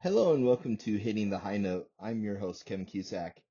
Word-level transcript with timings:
Hello 0.00 0.32
and 0.32 0.46
welcome 0.46 0.76
to 0.76 0.96
Hitting 0.96 1.28
the 1.28 1.38
High 1.40 1.56
Note. 1.56 1.90
I'm 1.98 2.22
your 2.22 2.38
host, 2.38 2.64
Kevin 2.64 2.86
Cusack. 2.86 3.42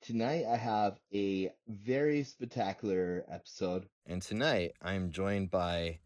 Tonight 0.00 0.44
I 0.48 0.56
have 0.56 0.96
a 1.12 1.50
very 1.66 2.22
spectacular 2.22 3.24
episode. 3.28 3.88
And 4.06 4.22
tonight 4.22 4.74
I'm 4.80 5.10
joined 5.10 5.50
by 5.50 5.98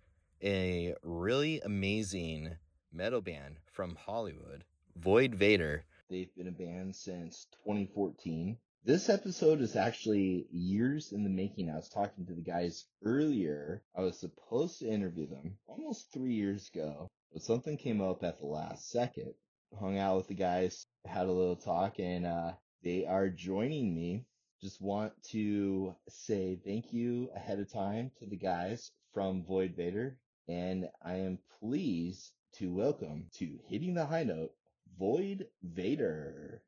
a 0.42 0.94
really 1.02 1.60
amazing 1.60 2.56
metal 2.90 3.20
band 3.20 3.56
from 3.70 3.94
Hollywood, 3.94 4.64
Void 4.96 5.38
Vator. 5.38 5.82
They've 6.08 6.34
been 6.34 6.48
a 6.48 6.52
band 6.52 6.96
since 6.96 7.46
2014. 7.62 8.56
This 8.84 9.10
episode 9.10 9.60
is 9.60 9.76
actually 9.76 10.46
years 10.50 11.12
in 11.12 11.22
the 11.22 11.28
making. 11.28 11.68
I 11.68 11.76
was 11.76 11.90
talking 11.90 12.24
to 12.24 12.32
the 12.32 12.40
guys 12.40 12.86
earlier. 13.04 13.82
I 13.94 14.00
was 14.00 14.18
supposed 14.18 14.78
to 14.78 14.88
interview 14.88 15.26
them 15.28 15.58
almost 15.66 16.10
three 16.14 16.32
years 16.32 16.70
ago, 16.74 17.10
but 17.30 17.42
something 17.42 17.76
came 17.76 18.00
up 18.00 18.24
at 18.24 18.38
the 18.38 18.46
last 18.46 18.90
second. 18.90 19.34
Hung 19.78 19.98
out 19.98 20.16
with 20.16 20.28
the 20.28 20.34
guys, 20.34 20.86
had 21.06 21.26
a 21.26 21.32
little 21.32 21.56
talk, 21.56 21.98
and 21.98 22.26
uh, 22.26 22.52
they 22.84 23.04
are 23.06 23.28
joining 23.28 23.94
me. 23.94 24.24
Just 24.60 24.80
want 24.80 25.12
to 25.30 25.94
say 26.08 26.58
thank 26.64 26.92
you 26.92 27.30
ahead 27.34 27.58
of 27.58 27.72
time 27.72 28.10
to 28.18 28.26
the 28.26 28.36
guys 28.36 28.90
from 29.12 29.42
Void 29.44 29.76
Vator, 29.76 30.14
and 30.48 30.88
I 31.04 31.14
am 31.16 31.38
pleased 31.58 32.32
to 32.58 32.72
welcome 32.72 33.24
to 33.38 33.58
Hitting 33.66 33.94
the 33.94 34.04
High 34.06 34.24
Note, 34.24 34.52
Void 34.98 35.46
Vator. 35.74 36.58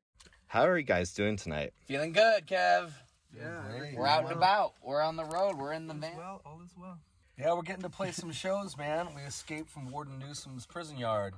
How 0.47 0.63
are 0.67 0.77
you 0.77 0.83
guys 0.83 1.13
doing 1.13 1.37
tonight? 1.37 1.73
Feeling 1.85 2.11
good, 2.11 2.47
Kev. 2.47 2.89
Yeah, 3.37 3.61
Great. 3.77 3.95
We're 3.95 4.07
out 4.07 4.23
and 4.23 4.33
about. 4.33 4.73
We're 4.81 5.01
on 5.01 5.15
the 5.15 5.25
road. 5.25 5.57
We're 5.57 5.73
in 5.73 5.87
the 5.87 5.93
All 5.93 5.99
van. 5.99 6.17
well. 6.17 6.41
All 6.45 6.61
is 6.63 6.71
well. 6.77 6.97
Yeah, 7.37 7.53
we're 7.53 7.61
getting 7.63 7.81
to 7.83 7.89
play 7.89 8.11
some 8.11 8.31
shows, 8.31 8.77
man. 8.77 9.09
We 9.15 9.21
escaped 9.21 9.69
from 9.69 9.91
Warden 9.91 10.19
Newsom's 10.19 10.65
prison 10.65 10.97
yard. 10.97 11.33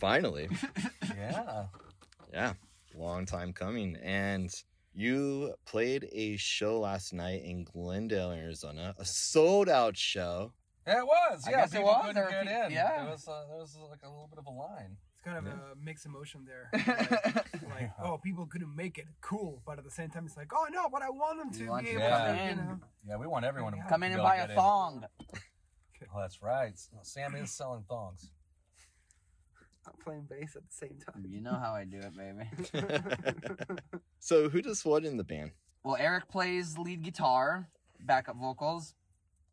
Finally. 0.00 0.48
Yeah. 1.16 1.66
yeah, 2.32 2.52
long 2.94 3.26
time 3.26 3.52
coming. 3.52 3.96
And 4.02 4.50
you 4.94 5.54
played 5.66 6.08
a 6.12 6.36
show 6.36 6.80
last 6.80 7.12
night 7.12 7.42
in 7.44 7.64
Glendale, 7.64 8.32
Arizona, 8.32 8.94
a 8.98 9.04
sold 9.04 9.68
out 9.68 9.96
show. 9.96 10.52
Yeah, 10.86 11.00
it 11.00 11.06
was. 11.06 11.44
I 11.46 11.50
Yeah, 11.50 11.56
guess 11.58 11.72
it 11.72 11.76
people 11.78 11.86
was. 11.88 12.06
couldn't 12.06 12.14
There 12.14 12.30
get 12.30 12.42
peop- 12.44 12.66
in. 12.66 12.72
yeah. 12.72 13.02
There 13.02 13.10
was, 13.10 13.28
uh, 13.28 13.44
there 13.48 13.58
was 13.58 13.76
like 13.90 14.00
a 14.04 14.08
little 14.08 14.28
bit 14.28 14.38
of 14.38 14.46
a 14.46 14.50
line. 14.50 14.96
It's 15.12 15.20
kind 15.22 15.38
of 15.38 15.44
Yeah. 15.44 15.72
a 15.72 15.84
mixed 15.84 16.06
emotion 16.06 16.46
there. 16.46 16.70
Like, 17.68 17.80
like, 17.80 17.90
oh, 18.02 18.18
people 18.18 18.46
couldn't 18.46 18.74
make 18.74 18.98
it. 18.98 19.04
Cool. 19.20 19.60
But 19.66 19.78
at 19.78 19.84
the 19.84 19.90
same 19.90 20.08
time, 20.10 20.24
it's 20.26 20.36
like, 20.36 20.50
oh, 20.54 20.66
no, 20.70 20.88
but 20.90 21.02
I 21.02 21.10
want 21.10 21.38
them 21.38 21.50
to 21.52 21.68
want 21.70 21.84
be 21.86 21.92
to 21.92 21.98
able 21.98 22.08
come 22.16 22.36
to, 22.36 22.42
you 22.44 22.50
in. 22.50 22.56
know. 22.56 22.80
Yeah, 23.06 23.16
we 23.16 23.26
want 23.26 23.44
everyone 23.44 23.72
to 23.74 23.84
Come 23.88 24.02
in 24.04 24.12
and 24.12 24.22
buy 24.22 24.36
get 24.36 24.50
a 24.50 24.52
in. 24.52 24.56
thong. 24.58 25.04
Oh, 26.14 26.20
that's 26.20 26.40
right. 26.40 26.72
Sam 27.02 27.34
is 27.34 27.50
selling 27.50 27.82
thongs. 27.88 28.30
I'm 29.88 30.04
playing 30.04 30.26
bass 30.28 30.56
at 30.56 30.62
the 30.62 30.74
same 30.74 30.98
time. 31.06 31.24
You 31.28 31.40
know 31.40 31.54
how 31.54 31.72
I 31.72 31.84
do 31.84 31.98
it, 31.98 32.16
baby. 32.16 33.80
so, 34.20 34.48
who 34.48 34.62
does 34.62 34.84
what 34.84 35.04
in 35.04 35.16
the 35.16 35.24
band? 35.24 35.52
Well, 35.84 35.96
Erik 35.96 36.28
plays 36.28 36.76
lead 36.76 37.02
guitar, 37.02 37.68
backup 38.00 38.36
vocals. 38.36 38.94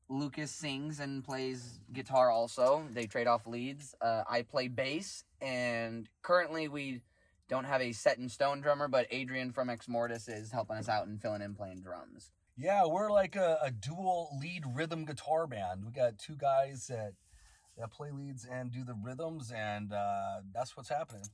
Lucas 0.08 0.52
sings 0.52 1.00
and 1.00 1.24
plays 1.24 1.80
guitar 1.92 2.30
also. 2.30 2.86
They 2.94 3.06
trade 3.06 3.28
off 3.28 3.48
leads. 3.48 3.96
Uh, 4.02 4.24
I 4.30 4.44
play 4.44 4.68
bass, 4.68 5.24
and 5.42 6.08
currently 6.22 6.68
we 6.68 7.02
don't 7.50 7.66
have 7.66 7.82
a 7.82 7.92
set 7.92 8.18
in 8.18 8.30
stone 8.30 8.62
drummer, 8.62 8.88
but 8.88 9.08
Adrian 9.12 9.52
from 9.52 9.70
Exmortus 9.70 10.30
is 10.30 10.52
helping 10.52 10.78
us 10.78 10.90
out 10.90 11.08
and 11.08 11.22
filling 11.22 11.42
in 11.42 11.56
playing 11.56 11.82
drums. 11.82 12.32
Yeah, 12.58 12.86
we're 12.86 13.12
like 13.12 13.36
a, 13.36 13.58
a 13.64 13.72
dual 13.72 14.30
lead 14.40 14.64
rhythm 14.74 15.06
guitar 15.06 15.46
band. 15.46 15.86
We 15.86 15.92
got 15.92 16.18
two 16.18 16.36
guys 16.36 16.88
that 16.88 17.14
that 17.78 17.92
play 17.92 18.12
leads 18.12 18.46
and 18.46 18.72
do 18.72 18.84
the 18.84 18.96
rhythms, 19.04 19.52
and 19.56 19.92
uh, 19.92 20.42
that's 20.54 20.76
what's 20.78 20.90
happening. 20.90 21.26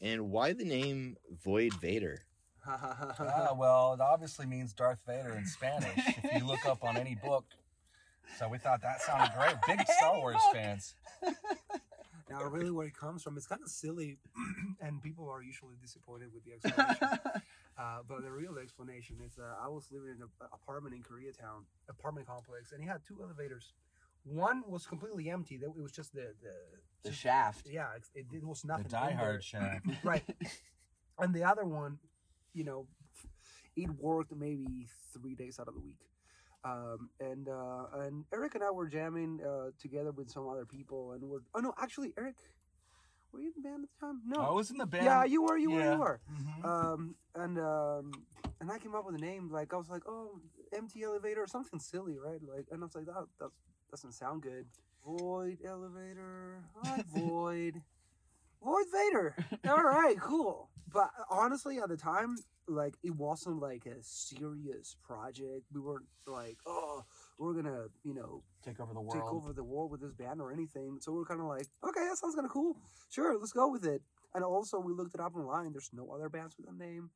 And 0.00 0.30
why 0.30 0.52
the 0.52 0.64
name 0.64 1.16
Void 1.44 1.72
Vator? 1.72 2.18
ah, 2.66 3.54
well, 3.56 3.94
it 3.94 4.00
obviously 4.00 4.46
means 4.46 4.72
Darth 4.72 5.00
Vader 5.06 5.34
in 5.34 5.46
Spanish 5.46 5.96
if 5.96 6.40
you 6.40 6.46
look 6.46 6.66
up 6.66 6.82
on 6.82 6.96
any 6.96 7.14
book. 7.14 7.44
So 8.38 8.48
we 8.48 8.58
thought 8.58 8.80
that 8.82 9.00
sounded 9.02 9.30
great. 9.36 9.54
Big 9.66 9.86
Star 9.98 10.16
Wars 10.16 10.40
fans. 10.52 10.94
now, 12.30 12.44
really, 12.44 12.70
where 12.70 12.86
it 12.86 12.96
comes 12.96 13.22
from, 13.22 13.36
it's 13.36 13.46
kind 13.46 13.62
of 13.62 13.68
silly, 13.68 14.18
and 14.80 15.02
people 15.02 15.28
are 15.28 15.42
usually 15.42 15.76
disappointed 15.80 16.30
with 16.32 16.44
the 16.44 16.52
explanation. 16.54 17.18
uh, 17.78 17.98
but 18.08 18.22
the 18.22 18.30
real 18.30 18.56
explanation 18.60 19.16
is 19.24 19.38
uh, 19.38 19.54
I 19.62 19.68
was 19.68 19.86
living 19.92 20.08
in 20.16 20.22
an 20.22 20.28
apartment 20.52 20.94
in 20.94 21.02
Koreatown, 21.02 21.64
apartment 21.88 22.26
complex, 22.26 22.72
and 22.72 22.80
he 22.80 22.88
had 22.88 23.00
two 23.06 23.18
elevators. 23.22 23.72
One 24.24 24.62
was 24.66 24.86
completely 24.86 25.28
empty. 25.30 25.56
That 25.58 25.66
It 25.76 25.82
was 25.82 25.92
just 25.92 26.12
the 26.14 26.34
the, 26.42 26.54
The 27.02 27.10
just- 27.10 27.20
shaft. 27.20 27.66
Yeah, 27.70 27.88
it, 28.14 28.26
it 28.32 28.44
was 28.44 28.62
The 28.62 28.68
nothing. 28.68 28.86
in 28.86 28.90
Die 28.90 29.12
Hard 29.12 29.44
shaft. 29.44 29.86
right 30.04 30.24
and 31.18 31.32
the 31.34 31.44
other 31.44 31.64
one 31.64 31.98
you 32.52 32.64
know 32.64 32.86
it 33.76 33.88
worked 34.00 34.32
maybe 34.34 34.88
three 35.12 35.34
days 35.36 35.58
out 35.60 35.68
of 35.68 35.74
the 35.74 35.80
week 35.80 36.00
um, 36.64 37.08
and 37.20 37.48
uh, 37.48 37.84
and 38.02 38.24
erik 38.32 38.54
and 38.56 38.64
i 38.64 38.70
were 38.70 38.88
jamming 38.88 39.40
uh, 39.46 39.70
together 39.80 40.10
with 40.10 40.28
some 40.30 40.48
other 40.48 40.64
people 40.66 41.12
and 41.12 41.22
we're 41.22 41.42
oh 41.54 41.60
no 41.60 41.72
actually 41.80 42.12
erik 42.18 42.36
were 43.32 43.40
you 43.40 43.48
in 43.48 43.62
the 43.62 43.68
band 43.68 43.84
at 43.84 43.90
the 43.94 44.06
time 44.06 44.20
no 44.26 44.40
I 44.40 44.52
was 44.52 44.70
in 44.72 44.78
the 44.78 44.86
band. 44.86 45.04
yeah 45.04 45.24
you 45.24 45.40
were 45.42 45.56
you 45.56 45.70
were 45.70 45.92
you 45.92 45.98
were 45.98 46.20
Mhm. 46.32 46.64
um, 46.64 47.14
and 47.36 47.58
um, 47.58 48.10
and 48.60 48.70
i 48.72 48.78
came 48.78 48.94
up 48.96 49.04
with 49.06 49.14
a 49.14 49.24
name 49.30 49.50
like 49.52 49.72
i 49.72 49.76
was 49.76 49.88
like 49.88 50.02
oh 50.08 50.40
empty 50.72 51.02
elevator 51.04 51.42
or 51.42 51.46
something 51.46 51.78
silly 51.78 52.16
right 52.18 52.40
like 52.42 52.66
and 52.72 52.82
i 52.82 52.84
was 52.86 52.94
like 52.96 53.06
that 53.06 53.24
that 53.38 53.50
doesn't 53.94 54.10
sound 54.10 54.42
good 54.42 54.66
void 55.06 55.58
elevator 55.64 56.64
hi 56.82 57.00
void 57.14 57.80
void 58.60 58.86
vator 58.92 59.34
all 59.68 59.84
right 59.84 60.16
cool 60.20 60.68
but 60.92 61.10
honestly 61.30 61.78
at 61.78 61.88
the 61.88 61.96
time 61.96 62.34
like 62.66 62.94
it 63.04 63.14
wasn't 63.14 63.60
like 63.60 63.86
a 63.86 64.02
serious 64.02 64.96
project 65.00 65.62
we 65.72 65.80
weren't 65.80 66.06
like 66.26 66.58
oh 66.66 67.04
we're 67.38 67.54
gonna 67.54 67.84
you 68.02 68.14
know 68.14 68.42
Take 68.64 68.80
over 68.80 68.94
the 68.94 69.00
world. 69.00 69.12
take 69.12 69.32
over 69.32 69.52
the 69.52 69.62
world 69.62 69.92
with 69.92 70.00
this 70.00 70.14
band 70.14 70.40
or 70.40 70.50
anything. 70.50 70.96
So 71.00 71.12
we're 71.12 71.26
kind 71.26 71.40
of 71.40 71.46
like, 71.46 71.66
okay, 71.86 72.00
that 72.08 72.16
sounds 72.16 72.34
kind 72.34 72.46
of 72.46 72.50
cool. 72.50 72.78
Sure, 73.10 73.38
let's 73.38 73.52
go 73.52 73.68
with 73.68 73.84
it. 73.84 74.00
And 74.34 74.42
also, 74.42 74.80
we 74.80 74.94
looked 74.94 75.14
it 75.14 75.20
up 75.20 75.36
online. 75.36 75.72
There's 75.72 75.90
no 75.92 76.08
other 76.10 76.30
bands 76.30 76.56
with 76.56 76.66
that 76.66 76.78
name. 76.78 77.10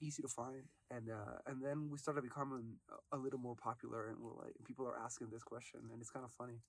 Easy 0.00 0.22
to 0.22 0.28
find. 0.28 0.64
And 0.90 1.08
uh, 1.10 1.38
and 1.46 1.62
then 1.62 1.88
we 1.90 1.98
started 1.98 2.22
becoming 2.22 2.76
a, 3.12 3.16
little 3.16 3.38
more 3.38 3.56
popular, 3.56 4.08
and 4.08 4.18
we're 4.20 4.34
like, 4.34 4.52
people 4.64 4.86
are 4.86 4.98
asking 4.98 5.28
this 5.30 5.42
question, 5.42 5.80
and 5.92 6.00
it's 6.00 6.10
kind 6.10 6.24
of 6.24 6.32
funny. 6.32 6.60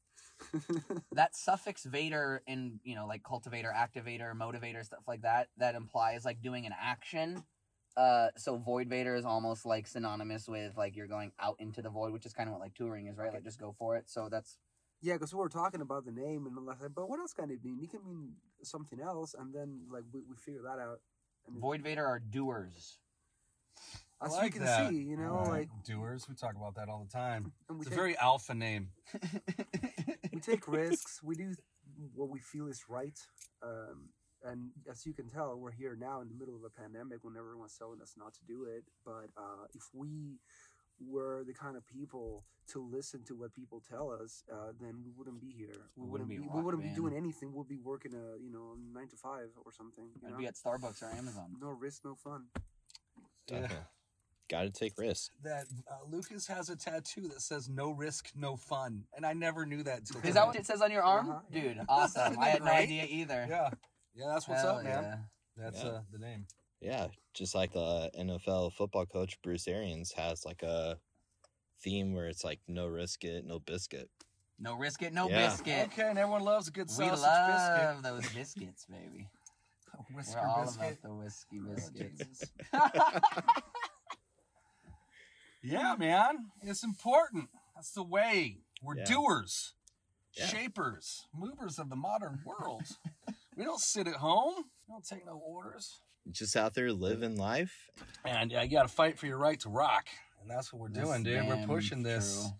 that 1.12 1.35
suffix 1.35 1.85
Vator 1.85 2.40
in 2.47 2.79
you 2.84 2.96
know 2.96 3.06
like 3.06 3.24
cultivator, 3.24 3.74
activator, 3.75 4.34
motivator, 4.34 4.84
stuff 4.85 5.03
like 5.07 5.22
that, 5.24 5.50
that 5.57 5.75
implies 5.75 6.25
like 6.25 6.41
doing 6.41 6.66
an 6.66 6.74
action. 6.79 7.44
Uh, 7.96 8.29
so 8.38 8.57
Void 8.57 8.90
Vator 8.90 9.18
is 9.18 9.25
almost 9.25 9.66
like 9.66 9.85
synonymous 9.85 10.47
with 10.47 10.75
like 10.78 10.95
you're 10.95 11.07
going 11.07 11.31
out 11.40 11.56
into 11.59 11.81
the 11.81 11.90
void, 11.90 12.12
which 12.12 12.25
is 12.25 12.34
kind 12.34 12.50
of 12.50 12.53
what 12.53 12.62
like 12.62 12.74
touring 12.74 13.07
is, 13.07 13.18
right? 13.18 13.34
Like 13.34 13.44
just 13.44 13.59
go 13.59 13.75
for 13.78 13.97
it. 13.97 14.09
So 14.09 14.30
that's 14.31 14.57
yeah, 15.03 15.13
because 15.13 15.34
we 15.34 15.40
were 15.40 15.50
talking 15.50 15.81
about 15.81 16.06
the 16.06 16.13
name, 16.13 16.45
and 16.47 16.56
was 16.56 16.66
like, 16.66 16.95
but 16.95 17.09
what 17.09 17.19
else 17.19 17.34
can 17.34 17.51
it 17.51 17.59
mean? 17.62 17.78
It 17.84 17.91
can 17.91 18.00
mean 18.06 18.31
something 18.63 19.01
else, 19.01 19.35
and 19.38 19.53
then 19.53 19.81
like 19.91 20.03
we, 20.13 20.22
we 20.22 20.35
figured 20.38 20.63
that 20.63 20.80
out. 20.80 21.01
And 21.45 21.59
Void 21.59 21.84
Vator 21.84 22.07
are 22.07 22.19
doers. 22.19 23.00
I 24.22 24.26
as 24.28 24.32
like 24.32 24.46
you 24.46 24.52
can 24.52 24.64
that. 24.64 24.90
see, 24.90 24.96
you 24.96 25.18
know, 25.18 25.34
right. 25.34 25.50
like 25.50 25.70
doers. 25.86 26.28
We 26.30 26.36
talk 26.36 26.56
about 26.56 26.76
that 26.76 26.88
all 26.90 27.06
the 27.06 27.12
time. 27.12 27.52
we 27.70 27.78
It's 27.80 27.88
a 27.88 27.96
very 27.96 28.18
alpha 28.18 28.54
name. 28.54 28.90
we 30.34 30.40
take 30.40 30.68
risks. 30.68 31.22
We 31.22 31.36
do 31.36 31.54
what 32.16 32.30
we 32.30 32.40
feel 32.40 32.68
is 32.68 32.86
right. 32.88 33.20
Um, 33.62 34.10
and 34.46 34.72
as 34.90 35.06
you 35.06 35.14
can 35.14 35.30
tell, 35.30 35.58
we're 35.58 35.72
here 35.72 35.98
now 36.00 36.22
in 36.22 36.28
the 36.28 36.36
middle 36.36 36.56
of 36.56 36.64
a 36.64 36.70
pandemic 36.70 37.20
when 37.24 37.36
everyone's 37.38 37.78
telling 37.78 38.02
us 38.02 38.14
not 38.18 38.34
to 38.34 38.40
do 38.48 38.66
it. 38.66 38.84
But 39.06 39.30
uh, 39.38 39.68
if 39.74 39.84
we 39.94 40.40
were 41.00 41.44
the 41.46 41.54
kind 41.54 41.76
of 41.76 41.86
people 41.88 42.46
to 42.72 42.80
listen 42.80 43.24
to 43.26 43.36
what 43.36 43.54
people 43.54 43.82
tell 43.90 44.10
us, 44.10 44.44
uh, 44.52 44.72
then 44.80 45.02
we 45.06 45.12
wouldn't 45.18 45.42
be 45.42 45.50
here. 45.50 45.90
We 45.96 46.06
We 46.06 46.12
wouldn't 46.12 46.30
be 46.30 46.38
be. 46.38 46.48
We 46.54 46.62
wouldn't 46.62 46.84
be 46.84 46.90
doing 46.90 47.16
anything. 47.16 47.54
We'd 47.54 47.68
be 47.68 47.80
working 47.84 48.14
a 48.14 48.42
you 48.42 48.52
know 48.52 48.76
nine 48.94 49.08
to 49.10 49.18
five 49.18 49.50
or 49.66 49.72
something. 49.72 50.06
You 50.22 50.28
I'd 50.28 50.31
know? 50.31 50.38
be 50.38 50.48
at 50.48 50.56
Starbucks 50.56 51.04
or 51.04 51.10
Amazon. 51.18 51.56
no 51.60 51.69
risk, 51.69 52.06
no 52.06 52.16
fun. 52.16 52.46
Definitely. 53.48 53.78
Gotta 54.50 54.69
take 54.72 54.98
risks. 54.98 55.31
That 55.44 55.66
uh, 55.90 55.95
Lucas 56.10 56.45
has 56.48 56.69
a 56.69 56.75
tattoo 56.75 57.28
that 57.30 57.42
says 57.42 57.69
"No 57.69 57.92
risk, 57.92 58.30
no 58.36 58.56
fun," 58.56 59.06
and 59.16 59.25
I 59.25 59.34
never 59.34 59.66
knew 59.66 59.84
that. 59.84 60.06
Till 60.06 60.22
Is 60.22 60.34
that 60.36 60.45
what 60.45 60.56
it 60.56 60.66
says 60.66 60.81
on 60.81 60.92
your 60.92 61.01
arm, 61.04 61.30
Uh-huh, 61.30 61.40
yeah. 61.50 61.62
dude? 61.62 61.80
Awesome. 61.88 62.38
I 62.40 62.50
had 62.50 62.60
no 62.60 62.66
Right? 62.68 62.84
idea 62.84 63.06
either. 63.10 63.45
Yeah, 63.50 63.69
yeah, 64.13 64.28
that's 64.28 64.48
what's 64.48 64.62
Hell 64.62 64.78
up, 64.78 64.84
man. 64.84 65.04
yeah. 65.04 65.18
That's 65.63 65.84
Yeah. 65.84 65.90
uh, 65.90 66.01
the 66.12 66.19
name. 66.19 66.45
Yeah, 66.81 67.07
just 67.34 67.56
like 67.56 67.72
the 67.72 68.12
NFL 68.18 68.74
football 68.74 69.06
coach 69.06 69.42
Bruce 69.42 69.68
Arians 69.68 70.12
has 70.12 70.45
like 70.45 70.62
a 70.62 71.00
theme 71.80 72.13
where 72.13 72.28
it's 72.28 72.44
like 72.44 72.60
no 72.68 72.88
risk 72.88 73.24
it, 73.24 73.45
no 73.45 73.60
biscuit. 73.60 74.10
No 74.60 74.75
risk 74.75 75.01
it, 75.01 75.13
no 75.13 75.30
Yeah. 75.30 75.48
biscuit. 75.48 75.88
Okay, 75.94 76.10
and 76.10 76.19
everyone 76.19 76.44
loves 76.44 76.68
a 76.68 76.72
good 76.72 76.88
We 76.90 76.94
sausage 76.94 77.22
love 77.22 78.04
those 78.04 78.28
biscuits, 78.34 78.86
baby. 78.86 79.30
Biscuit. 79.98 80.16
Whisker 80.16 80.40
We're 80.42 80.48
all 80.48 80.66
biscuit. 80.66 80.81
about 80.81 81.01
the 81.01 81.13
whiskey 81.16 81.60
oh, 81.62 81.74
biscuits. 81.75 82.44
Yeah, 85.66 85.95
man, 85.98 86.51
it's 86.62 86.84
important. 86.84 87.48
That's 87.74 87.92
the 87.92 88.04
way. 88.04 88.57
We're 88.81 88.98
Yeah. 88.98 89.06
doers, 89.06 89.74
Yeah. 90.34 90.48
shapers, 90.48 91.25
movers 91.34 91.80
of 91.80 91.90
the 91.90 91.95
modern 91.95 92.42
world. 92.45 92.84
we 93.56 93.63
don't 93.63 93.80
sit 93.80 94.06
at 94.07 94.16
home. 94.16 94.56
We 94.88 94.94
don't 94.94 95.06
take 95.07 95.25
no 95.25 95.38
orders. 95.38 96.01
Just 96.30 96.57
out 96.57 96.74
there 96.74 96.92
living 96.92 97.38
life. 97.38 97.90
And 98.25 98.51
yeah, 98.51 98.63
you 98.63 98.72
got 98.72 98.84
to 98.84 98.94
fight 98.94 99.18
for 99.18 99.25
your 99.25 99.38
right 99.38 99.60
to 99.62 99.69
rock, 99.69 100.07
and 100.42 100.50
that's 100.50 100.74
what 100.74 100.81
we're 100.81 100.90
That's 100.90 101.07
doing, 101.07 101.24
dude. 101.24 101.48
We're 101.48 101.56
damn 101.56 101.68
pushing 101.68 102.04
this. 102.04 102.42
true. 102.42 102.51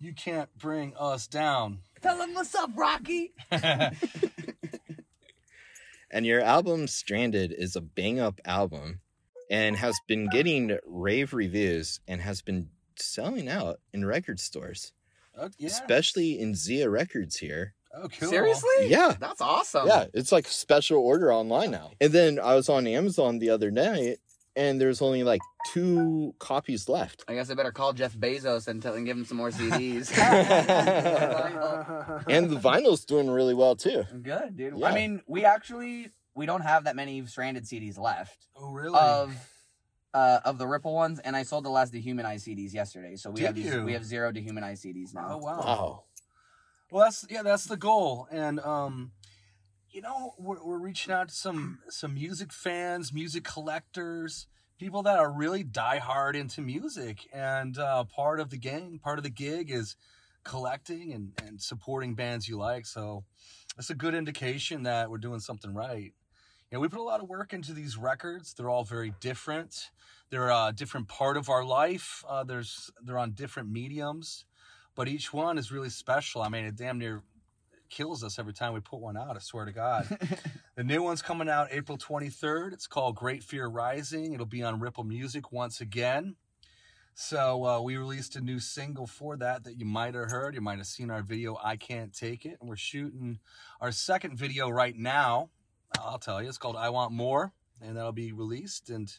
You 0.00 0.14
can't 0.14 0.48
bring 0.58 0.96
us 0.96 1.26
down. 1.28 1.82
Tell 2.00 2.20
him 2.20 2.32
what's 2.34 2.54
up, 2.54 2.70
Rocky. 2.74 3.34
And 6.10 6.26
your 6.26 6.40
album 6.40 6.86
Stranded 6.88 7.52
is 7.52 7.76
a 7.76 7.80
bang 7.80 8.18
up 8.18 8.40
album 8.44 9.00
and 9.50 9.76
has 9.76 9.98
been 10.08 10.28
getting 10.28 10.78
rave 10.86 11.32
reviews 11.32 12.00
and 12.08 12.20
has 12.20 12.42
been 12.42 12.68
selling 12.96 13.48
out 13.48 13.80
in 13.92 14.04
record 14.04 14.38
stores, 14.40 14.92
Oh, 15.38 15.48
yeah. 15.58 15.68
especially 15.68 16.38
in 16.38 16.54
Zia 16.54 16.88
Records 16.90 17.36
here. 17.36 17.74
oh, 17.94 18.08
cool. 18.18 18.28
Seriously? 18.28 18.86
Yeah. 18.88 19.14
That's 19.18 19.40
awesome. 19.40 19.86
Yeah, 19.88 20.06
it's 20.14 20.32
like 20.32 20.46
special 20.46 20.98
order 20.98 21.32
online 21.32 21.70
now. 21.70 21.92
And 22.00 22.12
then 22.12 22.38
I 22.38 22.54
was 22.54 22.68
on 22.68 22.86
Amazon 22.86 23.38
the 23.38 23.50
other 23.50 23.70
night 23.70 24.18
and 24.56 24.80
there's 24.80 25.02
only 25.02 25.22
like 25.24 25.40
two 25.72 26.34
copies 26.38 26.88
left. 26.88 27.24
I 27.28 27.34
guess 27.34 27.50
I 27.50 27.54
better 27.54 27.72
call 27.72 27.92
Jeff 27.92 28.14
Bezos 28.14 28.68
and 28.68 28.82
tell 28.82 28.94
and 28.94 29.06
give 29.06 29.16
him 29.16 29.24
some 29.24 29.36
more 29.36 29.50
CDs. 29.50 30.10
And 32.28 32.50
the 32.50 32.56
vinyl's 32.56 33.04
doing 33.04 33.30
really 33.30 33.54
well 33.54 33.76
too. 33.76 34.04
Good, 34.22 34.56
dude. 34.56 34.74
Yeah. 34.78 34.86
I 34.86 34.94
mean, 34.94 35.22
we 35.26 35.44
actually 35.44 36.10
we 36.34 36.46
don't 36.46 36.62
have 36.62 36.84
that 36.84 36.96
many 36.96 37.24
stranded 37.26 37.64
CDs 37.64 37.98
left 37.98 38.46
Oh, 38.56 38.72
really? 38.72 38.98
of 38.98 39.34
uh 40.14 40.40
of 40.44 40.58
the 40.58 40.66
Ripple 40.66 40.94
ones, 40.94 41.18
and 41.20 41.36
I 41.36 41.42
sold 41.44 41.64
the 41.64 41.70
last 41.70 41.92
dehumanized 41.92 42.46
CDs 42.46 42.72
yesterday. 42.72 43.16
So 43.16 43.30
we 43.30 43.40
Did 43.40 43.46
have 43.46 43.58
you? 43.58 43.84
we 43.84 43.92
have 43.94 44.04
zero 44.04 44.32
dehumanized 44.32 44.84
CDs 44.84 45.14
now. 45.14 45.28
oh, 45.30 45.38
wow. 45.38 45.58
Wow. 45.60 46.02
Well, 46.90 47.04
that's 47.04 47.24
yeah, 47.30 47.42
that's 47.42 47.64
the 47.66 47.76
goal, 47.76 48.26
and 48.32 48.58
um, 48.60 49.12
you 49.92 50.00
know, 50.00 50.34
we're, 50.38 50.62
we're 50.64 50.78
reaching 50.78 51.12
out 51.12 51.28
to 51.28 51.34
some 51.34 51.80
some 51.88 52.14
music 52.14 52.52
fans, 52.52 53.12
music 53.12 53.44
collectors, 53.44 54.46
people 54.78 55.02
that 55.02 55.18
are 55.18 55.32
really 55.32 55.64
diehard 55.64 56.34
into 56.34 56.60
music, 56.60 57.28
and 57.32 57.78
uh, 57.78 58.04
part 58.04 58.40
of 58.40 58.50
the 58.50 58.56
gang, 58.56 59.00
part 59.02 59.18
of 59.18 59.24
the 59.24 59.30
gig 59.30 59.70
is 59.70 59.96
collecting 60.44 61.12
and 61.12 61.32
and 61.44 61.60
supporting 61.60 62.14
bands 62.14 62.48
you 62.48 62.56
like. 62.56 62.86
So 62.86 63.24
that's 63.76 63.90
a 63.90 63.94
good 63.94 64.14
indication 64.14 64.84
that 64.84 65.10
we're 65.10 65.18
doing 65.18 65.40
something 65.40 65.74
right. 65.74 66.12
You 66.70 66.76
know, 66.76 66.80
we 66.80 66.88
put 66.88 67.00
a 67.00 67.02
lot 67.02 67.20
of 67.20 67.28
work 67.28 67.52
into 67.52 67.72
these 67.72 67.96
records. 67.96 68.54
They're 68.54 68.70
all 68.70 68.84
very 68.84 69.12
different. 69.20 69.90
They're 70.30 70.50
a 70.50 70.72
different 70.74 71.08
part 71.08 71.36
of 71.36 71.48
our 71.48 71.64
life. 71.64 72.24
Uh, 72.28 72.44
there's 72.44 72.90
they're 73.02 73.18
on 73.18 73.32
different 73.32 73.70
mediums 73.70 74.44
but 74.94 75.08
each 75.08 75.32
one 75.32 75.56
is 75.56 75.72
really 75.72 75.88
special. 75.88 76.42
I 76.42 76.48
mean, 76.48 76.64
it 76.64 76.76
damn 76.76 76.98
near 76.98 77.22
kills 77.90 78.24
us 78.24 78.38
every 78.38 78.52
time 78.52 78.72
we 78.72 78.80
put 78.80 79.00
one 79.00 79.16
out. 79.16 79.36
I 79.36 79.40
swear 79.40 79.64
to 79.64 79.72
God. 79.72 80.06
the 80.76 80.84
new 80.84 81.02
one's 81.02 81.22
coming 81.22 81.48
out 81.48 81.68
April 81.70 81.98
23rd. 81.98 82.72
It's 82.72 82.86
called 82.86 83.16
Great 83.16 83.42
Fear 83.42 83.66
Rising. 83.66 84.32
It'll 84.32 84.46
be 84.46 84.62
on 84.62 84.80
Ripple 84.80 85.04
Music 85.04 85.52
once 85.52 85.80
again. 85.80 86.36
So 87.14 87.66
uh, 87.66 87.80
we 87.82 87.96
released 87.96 88.36
a 88.36 88.40
new 88.40 88.60
single 88.60 89.06
for 89.06 89.36
that 89.36 89.64
that 89.64 89.78
you 89.78 89.84
might 89.84 90.14
have 90.14 90.30
heard. 90.30 90.54
You 90.54 90.60
might 90.60 90.78
have 90.78 90.86
seen 90.86 91.10
our 91.10 91.22
video, 91.22 91.58
I 91.62 91.76
Can't 91.76 92.14
Take 92.14 92.46
It. 92.46 92.56
And 92.60 92.68
we're 92.68 92.76
shooting 92.76 93.40
our 93.80 93.92
second 93.92 94.38
video 94.38 94.70
right 94.70 94.96
now. 94.96 95.50
I'll 96.00 96.18
tell 96.18 96.40
you, 96.40 96.48
it's 96.48 96.56
called 96.56 96.76
I 96.76 96.88
Want 96.88 97.12
More, 97.12 97.52
and 97.82 97.96
that'll 97.96 98.12
be 98.12 98.32
released. 98.32 98.88
And 98.90 99.12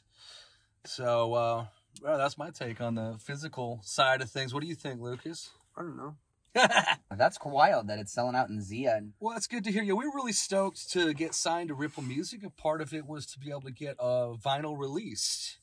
so, 0.85 1.33
uh, 1.33 1.65
well, 2.01 2.17
that's 2.17 2.37
my 2.37 2.49
take 2.49 2.81
on 2.81 2.95
the 2.95 3.17
physical 3.19 3.81
side 3.83 4.21
of 4.21 4.31
things. 4.31 4.53
What 4.53 4.61
do 4.61 4.67
you 4.67 4.75
think, 4.75 5.01
Lucas? 5.01 5.51
I 5.77 5.81
don't 5.81 5.97
know. 5.97 6.15
That's 7.15 7.37
wild 7.43 7.87
that 7.87 7.99
it's 7.99 8.11
selling 8.13 8.35
out 8.35 8.49
in 8.49 8.61
Zia. 8.61 8.95
And 8.97 9.13
Well, 9.19 9.37
it's 9.37 9.47
good 9.47 9.63
to 9.65 9.71
hear 9.71 9.83
you. 9.83 9.95
We 9.95 10.05
were 10.05 10.15
really 10.15 10.33
stoked 10.33 10.89
to 10.91 11.13
get 11.13 11.33
signed 11.33 11.69
to 11.69 11.75
Ripple 11.75 12.03
Music. 12.03 12.43
A 12.43 12.49
part 12.49 12.81
of 12.81 12.93
it 12.93 13.05
was 13.05 13.25
to 13.27 13.39
be 13.39 13.49
able 13.49 13.61
to 13.61 13.71
get 13.71 13.95
a 13.99 14.33
vinyl 14.35 14.77
released, 14.77 15.59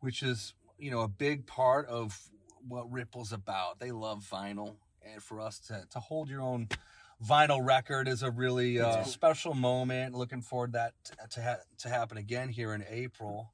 which 0.00 0.22
is, 0.22 0.54
you 0.78 0.90
know, 0.90 1.00
a 1.00 1.08
big 1.08 1.46
part 1.46 1.86
of 1.88 2.18
what 2.66 2.90
Ripple's 2.90 3.32
about. 3.32 3.78
They 3.78 3.92
love 3.92 4.26
vinyl. 4.30 4.76
And 5.02 5.22
for 5.22 5.40
us 5.40 5.58
to, 5.68 5.84
to 5.90 5.98
hold 6.00 6.28
your 6.28 6.42
own 6.42 6.68
vinyl 7.26 7.64
record 7.64 8.06
is 8.08 8.22
a 8.22 8.30
really 8.30 8.78
uh, 8.80 8.96
Yeah. 8.96 9.02
special 9.04 9.54
moment. 9.54 10.14
Looking 10.14 10.42
forward 10.42 10.72
that 10.72 10.92
to, 11.30 11.42
ha- 11.42 11.56
to 11.78 11.88
happen 11.88 12.18
again 12.18 12.50
here 12.50 12.74
in 12.74 12.84
April. 12.88 13.52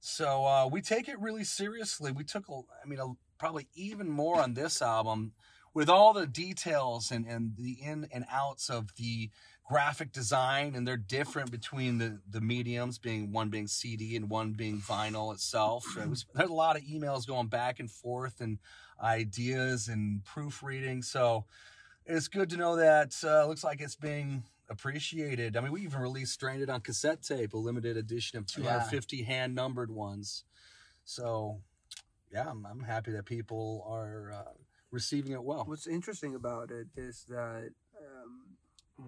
So 0.00 0.44
uh, 0.46 0.68
we 0.68 0.80
take 0.80 1.08
it 1.08 1.20
really 1.20 1.44
seriously. 1.44 2.10
We 2.10 2.24
took, 2.24 2.48
a, 2.48 2.52
I 2.82 2.88
mean, 2.88 2.98
a, 2.98 3.06
probably 3.38 3.68
even 3.74 4.08
more 4.08 4.40
on 4.40 4.54
this 4.54 4.80
album 4.82 5.32
with 5.74 5.88
all 5.88 6.12
the 6.12 6.26
details 6.26 7.10
and, 7.10 7.26
and 7.26 7.56
the 7.56 7.72
in 7.72 8.06
and 8.12 8.24
outs 8.30 8.68
of 8.68 8.94
the 8.96 9.30
graphic 9.68 10.12
design 10.12 10.74
and 10.74 10.86
they're 10.86 10.96
different 10.96 11.50
between 11.50 11.98
the, 11.98 12.20
the 12.28 12.40
mediums 12.40 12.98
being 12.98 13.32
one 13.32 13.48
being 13.48 13.66
cd 13.66 14.16
and 14.16 14.28
one 14.28 14.52
being 14.52 14.78
vinyl 14.80 15.32
itself. 15.32 15.84
It 15.98 16.08
was, 16.08 16.26
there's 16.34 16.50
a 16.50 16.52
lot 16.52 16.76
of 16.76 16.82
emails 16.82 17.26
going 17.26 17.46
back 17.46 17.80
and 17.80 17.90
forth 17.90 18.40
and 18.40 18.58
ideas 19.02 19.88
and 19.88 20.24
proofreading. 20.24 21.02
So 21.02 21.46
it's 22.04 22.28
good 22.28 22.50
to 22.50 22.56
know 22.56 22.76
that 22.76 23.16
uh, 23.24 23.46
looks 23.46 23.64
like 23.64 23.80
it's 23.80 23.96
being 23.96 24.42
appreciated. 24.68 25.56
I 25.56 25.60
mean 25.60 25.72
we 25.72 25.82
even 25.82 26.00
released 26.00 26.34
stranded 26.34 26.68
on 26.68 26.80
cassette 26.80 27.22
tape 27.22 27.54
a 27.54 27.58
limited 27.58 27.96
edition 27.96 28.38
of 28.38 28.46
250 28.46 29.22
hand 29.22 29.54
numbered 29.54 29.90
ones. 29.90 30.44
So 31.04 31.60
yeah 32.30 32.50
I'm, 32.50 32.66
I'm 32.66 32.82
happy 32.82 33.12
that 33.12 33.24
people 33.24 33.86
are 33.88 34.32
uh, 34.32 34.52
receiving 34.92 35.32
it 35.32 35.42
well 35.42 35.64
What's 35.66 35.86
interesting 35.88 36.34
about 36.34 36.70
it 36.70 36.86
is 36.96 37.24
that 37.28 37.70
um, 37.98 38.32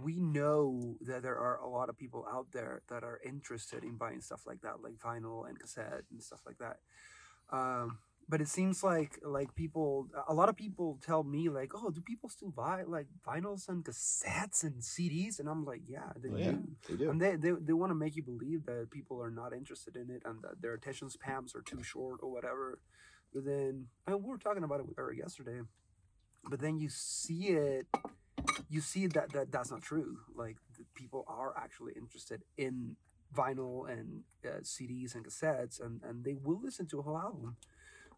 we 0.02 0.18
know 0.18 0.96
that 1.02 1.22
there 1.22 1.38
are 1.38 1.58
a 1.60 1.68
lot 1.68 1.88
of 1.88 1.96
people 1.96 2.26
out 2.32 2.46
there 2.52 2.82
that 2.88 3.04
are 3.04 3.20
interested 3.24 3.84
in 3.84 3.96
buying 3.96 4.20
stuff 4.22 4.42
like 4.46 4.60
that, 4.62 4.82
like 4.82 4.94
vinyl 4.98 5.46
and 5.48 5.58
cassette 5.60 6.04
and 6.10 6.22
stuff 6.22 6.40
like 6.46 6.58
that. 6.58 6.78
Um, 7.52 7.98
but 8.26 8.40
it 8.40 8.48
seems 8.48 8.82
like 8.82 9.18
like 9.22 9.54
people, 9.54 10.08
a 10.26 10.32
lot 10.32 10.48
of 10.48 10.56
people 10.56 10.98
tell 11.04 11.22
me 11.22 11.50
like, 11.50 11.72
oh, 11.74 11.90
do 11.90 12.00
people 12.00 12.30
still 12.30 12.50
buy 12.50 12.82
like 12.84 13.06
vinyls 13.26 13.68
and 13.68 13.84
cassettes 13.84 14.64
and 14.64 14.80
CDs? 14.80 15.38
And 15.38 15.48
I'm 15.48 15.64
like, 15.66 15.82
yeah, 15.86 16.10
they 16.16 16.30
Oh, 16.30 16.36
yeah, 16.38 16.52
do. 16.52 16.68
they 16.88 16.96
do. 16.96 17.10
And 17.10 17.20
they, 17.20 17.36
they, 17.36 17.50
they 17.60 17.74
want 17.74 17.90
to 17.90 17.94
make 17.94 18.16
you 18.16 18.22
believe 18.22 18.64
that 18.64 18.90
people 18.90 19.20
are 19.22 19.30
not 19.30 19.52
interested 19.52 19.94
in 19.94 20.08
it 20.10 20.22
and 20.24 20.40
that 20.42 20.62
their 20.62 20.72
attention 20.72 21.10
spans 21.10 21.54
are 21.54 21.60
too 21.62 21.82
short 21.82 22.20
or 22.22 22.32
whatever. 22.32 22.78
But 23.34 23.44
then, 23.44 23.86
and 24.06 24.22
we 24.22 24.30
were 24.30 24.38
talking 24.38 24.62
about 24.64 24.80
it 24.80 24.86
with 24.86 24.98
Erik 24.98 25.18
yesterday. 25.18 25.60
But 26.48 26.60
then 26.60 26.78
you 26.78 26.88
see 26.88 27.48
it, 27.48 27.86
you 28.68 28.80
see 28.80 29.06
that, 29.08 29.32
that 29.32 29.50
that's 29.50 29.70
not 29.70 29.82
true. 29.82 30.18
Like 30.36 30.56
the 30.78 30.84
people 30.94 31.24
are 31.26 31.54
actually 31.56 31.94
interested 31.96 32.42
in 32.56 32.96
vinyl 33.34 33.90
and 33.90 34.22
uh, 34.44 34.60
CDs 34.62 35.14
and 35.14 35.24
cassettes, 35.26 35.80
and, 35.84 36.00
and 36.04 36.24
they 36.24 36.34
will 36.34 36.60
listen 36.62 36.86
to 36.88 36.98
a 37.00 37.02
whole 37.02 37.18
album. 37.18 37.56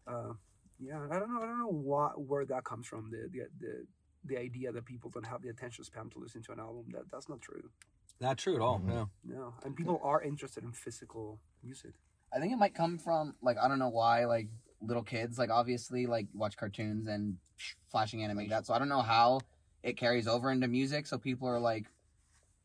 Uh, 0.05 0.33
yeah, 0.79 0.99
I 1.09 1.17
don't 1.19 1.33
know. 1.33 1.41
I 1.41 1.45
don't 1.47 1.59
know 1.59 1.67
what 1.71 2.21
where 2.21 2.45
that 2.45 2.63
comes 2.65 2.85
from. 2.85 3.09
The 3.09 3.27
the 3.31 3.47
the 3.59 3.85
the 4.25 4.37
idea 4.37 4.71
that 4.73 4.85
people 4.85 5.09
don't 5.09 5.25
have 5.25 5.41
the 5.41 5.49
attention 5.49 5.83
span 5.85 6.09
to 6.09 6.19
listen 6.19 6.43
to 6.43 6.51
an 6.51 6.59
album. 6.59 6.85
That 6.91 7.09
that's 7.11 7.29
not 7.29 7.41
true. 7.41 7.69
not 8.19 8.37
true 8.37 8.55
at 8.55 8.61
all 8.61 8.79
Mhm. 8.79 8.91
yeah 8.91 9.05
No, 9.23 9.53
and 9.63 9.75
people 9.75 9.99
are 10.03 10.21
interested 10.21 10.63
in 10.63 10.71
physical 10.73 11.39
music. 11.63 11.93
I 12.33 12.39
think 12.39 12.51
it 12.51 12.57
might 12.57 12.75
come 12.75 12.97
from 12.99 13.35
like 13.41 13.57
I 13.57 13.67
don't 13.69 13.79
know 13.79 13.89
why 13.89 14.25
like 14.25 14.49
little 14.81 15.03
kids 15.03 15.37
like 15.39 15.49
obviously 15.49 16.05
like 16.05 16.27
watch 16.33 16.55
cartoons 16.57 17.07
and 17.07 17.37
flashing 17.89 18.23
anime 18.23 18.37
like 18.37 18.49
that. 18.49 18.65
So 18.65 18.73
I 18.73 18.79
don't 18.79 18.89
know 18.89 19.01
how 19.01 19.39
it 19.83 19.97
carries 19.97 20.27
over 20.27 20.51
into 20.51 20.67
music. 20.67 21.07
So 21.07 21.17
people 21.17 21.47
are 21.47 21.59
like, 21.59 21.85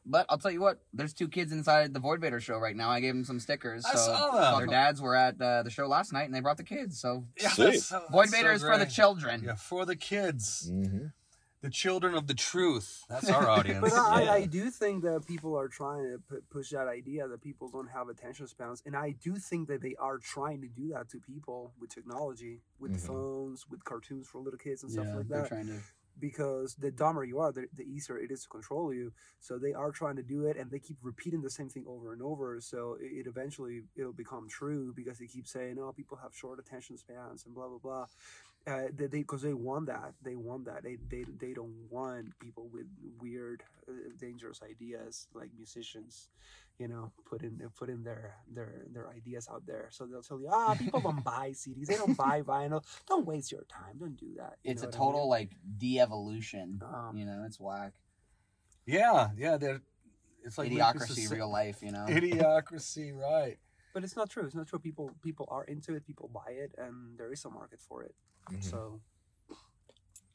but 0.04 0.26
I'll 0.28 0.38
tell 0.38 0.50
you 0.50 0.61
what, 0.61 0.81
there's 0.92 1.14
two 1.14 1.28
kids 1.28 1.52
inside 1.52 1.95
the 1.95 2.00
Void 2.00 2.21
Vator 2.21 2.40
show 2.40 2.59
right 2.59 2.75
now. 2.76 2.90
I 2.90 2.99
gave 3.00 3.14
them 3.14 3.25
some 3.25 3.38
stickers. 3.38 3.85
I 3.85 3.92
So 3.92 3.97
saw 3.99 4.31
that. 4.33 4.59
their 4.59 4.66
dads 4.66 5.00
were 5.00 5.14
at 5.14 5.40
uh, 5.40 5.62
the 5.62 5.71
show 5.71 5.87
last 5.87 6.12
night 6.12 6.25
and 6.25 6.35
they 6.35 6.40
brought 6.40 6.57
the 6.57 6.64
kids. 6.64 7.00
So 7.00 7.25
Yeah, 7.40 7.50
Sweet. 7.50 7.64
that's 7.66 7.87
so- 7.87 8.02
Void 8.11 8.23
that's 8.25 8.31
so 8.33 8.37
Vader 8.37 8.52
is 8.52 8.62
for 8.62 8.76
the 8.78 8.87
children. 8.87 9.42
Yeah, 9.47 9.54
for 9.54 9.87
the 9.87 9.97
kids, 9.97 10.69
hmm 10.71 11.07
the 11.62 11.71
children 11.71 12.14
of 12.14 12.26
the 12.26 12.35
truth. 12.35 13.04
That's 13.09 13.31
our 13.31 13.49
audience. 13.57 13.81
But 13.81 13.92
I, 13.95 14.23
Yeah. 14.25 14.33
I 14.33 14.47
do 14.47 14.71
think 14.71 15.02
that 15.04 15.26
people 15.26 15.57
are 15.59 15.69
trying 15.69 16.02
to 16.11 16.19
pu- 16.28 16.42
push 16.50 16.71
that 16.71 16.88
idea 16.88 17.26
that 17.28 17.40
people 17.40 17.69
don't 17.69 17.88
have 17.88 18.09
attention 18.09 18.47
spans, 18.49 18.83
and 18.85 18.95
I 18.97 19.12
do 19.12 19.37
think 19.37 19.69
that 19.69 19.81
they 19.81 19.95
are 19.99 20.19
trying 20.19 20.61
to 20.62 20.69
do 20.69 20.88
that 20.95 21.09
to 21.11 21.19
people 21.21 21.73
with 21.81 21.90
technology, 21.90 22.61
with 22.78 22.92
Mhm. 22.92 23.07
phones, 23.07 23.66
with 23.71 23.85
cartoons 23.85 24.26
for 24.28 24.40
little 24.40 24.59
kids 24.59 24.83
and 24.83 24.92
stuff 24.92 25.07
yeah, 25.07 25.16
like 25.16 25.28
they're 25.28 25.42
that. 25.42 25.49
trying 25.49 25.66
to. 25.69 25.81
Because 26.21 26.75
the 26.75 26.90
dumber 26.90 27.25
you 27.25 27.38
are, 27.38 27.52
the, 27.52 27.69
the 27.75 27.85
easier 27.85 28.19
it 28.19 28.31
is 28.31 28.42
to 28.42 28.49
control 28.50 28.92
you. 28.92 29.12
So 29.40 29.59
they 29.59 29.73
are 29.73 29.90
trying 29.90 30.16
to 30.16 30.23
do 30.23 30.45
it, 30.45 30.59
and 30.59 30.71
they 30.71 30.78
keep 30.78 30.99
repeating 31.02 31.40
the 31.40 31.49
same 31.49 31.71
thing 31.71 31.85
over 31.88 32.12
and 32.12 32.21
over. 32.21 32.61
So 32.61 32.99
it, 33.00 33.21
it 33.21 33.26
eventually 33.26 33.85
it'll 33.97 34.12
become 34.12 34.47
true 34.47 34.92
because 34.95 35.19
they 35.19 35.26
keep 35.26 35.47
saying, 35.49 35.78
"Oh, 35.81 35.90
people 35.92 36.19
have 36.19 36.35
short 36.35 36.59
attention 36.59 36.99
spans," 36.99 37.47
and 37.47 37.54
blah 37.54 37.66
blah 37.69 37.78
blah. 37.78 38.07
Uh, 38.64 38.83
they 38.95 39.07
because 39.09 39.42
they, 39.42 39.54
want 39.54 39.87
that. 39.87 40.14
They 40.23 40.37
want 40.37 40.66
that. 40.66 40.85
They 40.85 40.97
they 41.11 41.25
they 41.40 41.52
don't 41.52 41.75
want 41.90 42.38
people 42.38 42.69
with 42.73 42.87
weird, 43.21 43.64
uh, 43.88 43.92
dangerous 44.21 44.61
ideas 44.62 45.26
like 45.35 45.50
musicians, 45.57 46.28
you 46.78 46.87
know, 46.87 47.11
put 47.28 47.42
in 47.42 47.61
put 47.76 47.88
in 47.88 48.04
their 48.04 48.37
their 48.52 48.87
their 48.92 49.09
ideas 49.11 49.49
out 49.52 49.66
there. 49.66 49.88
So 49.90 50.07
they'll 50.07 50.23
tell 50.23 50.40
you, 50.40 50.49
ah, 50.50 50.75
people 50.78 51.00
don't 51.00 51.25
buy 51.25 51.50
CDs. 51.50 51.87
They 51.87 51.97
don't 51.97 52.16
buy 52.16 52.42
vinyl. 52.42 52.85
Don't 53.09 53.26
waste 53.26 53.50
your 53.50 53.64
time. 53.64 53.99
Don't 53.99 54.16
do 54.16 54.35
that. 54.37 54.59
You 54.62 54.71
It's 54.73 54.83
a 54.83 54.87
what 54.87 54.95
I 54.95 54.99
mean? 54.99 55.12
total 55.12 55.28
like 55.28 55.50
de-evolution. 55.78 56.81
Um, 56.85 57.16
you 57.16 57.25
know, 57.26 57.42
it's 57.47 57.59
whack. 57.59 57.95
yeah, 58.87 59.31
yeah, 59.37 59.57
they're 59.57 59.81
it's 60.45 60.59
like 60.59 60.71
Lucas 60.71 61.11
Idiocracy, 61.11 61.31
real 61.31 61.50
life, 61.50 61.83
you 61.83 61.92
know. 61.92 62.07
Idiocracy, 62.09 63.12
right? 63.14 63.59
But 63.93 64.05
it's 64.05 64.17
not 64.17 64.31
true. 64.31 64.45
It's 64.47 64.55
not 64.55 64.67
true. 64.67 64.79
People 64.79 65.15
people 65.23 65.47
are 65.51 65.65
into 65.65 65.95
it. 65.95 66.07
People 66.07 66.29
buy 66.33 66.53
it, 66.53 66.75
and 66.79 67.19
there 67.19 67.33
is 67.33 67.45
a 67.45 67.51
market 67.51 67.81
for 67.81 68.03
it. 68.03 68.15
Mhm. 68.51 68.63
So 68.65 69.01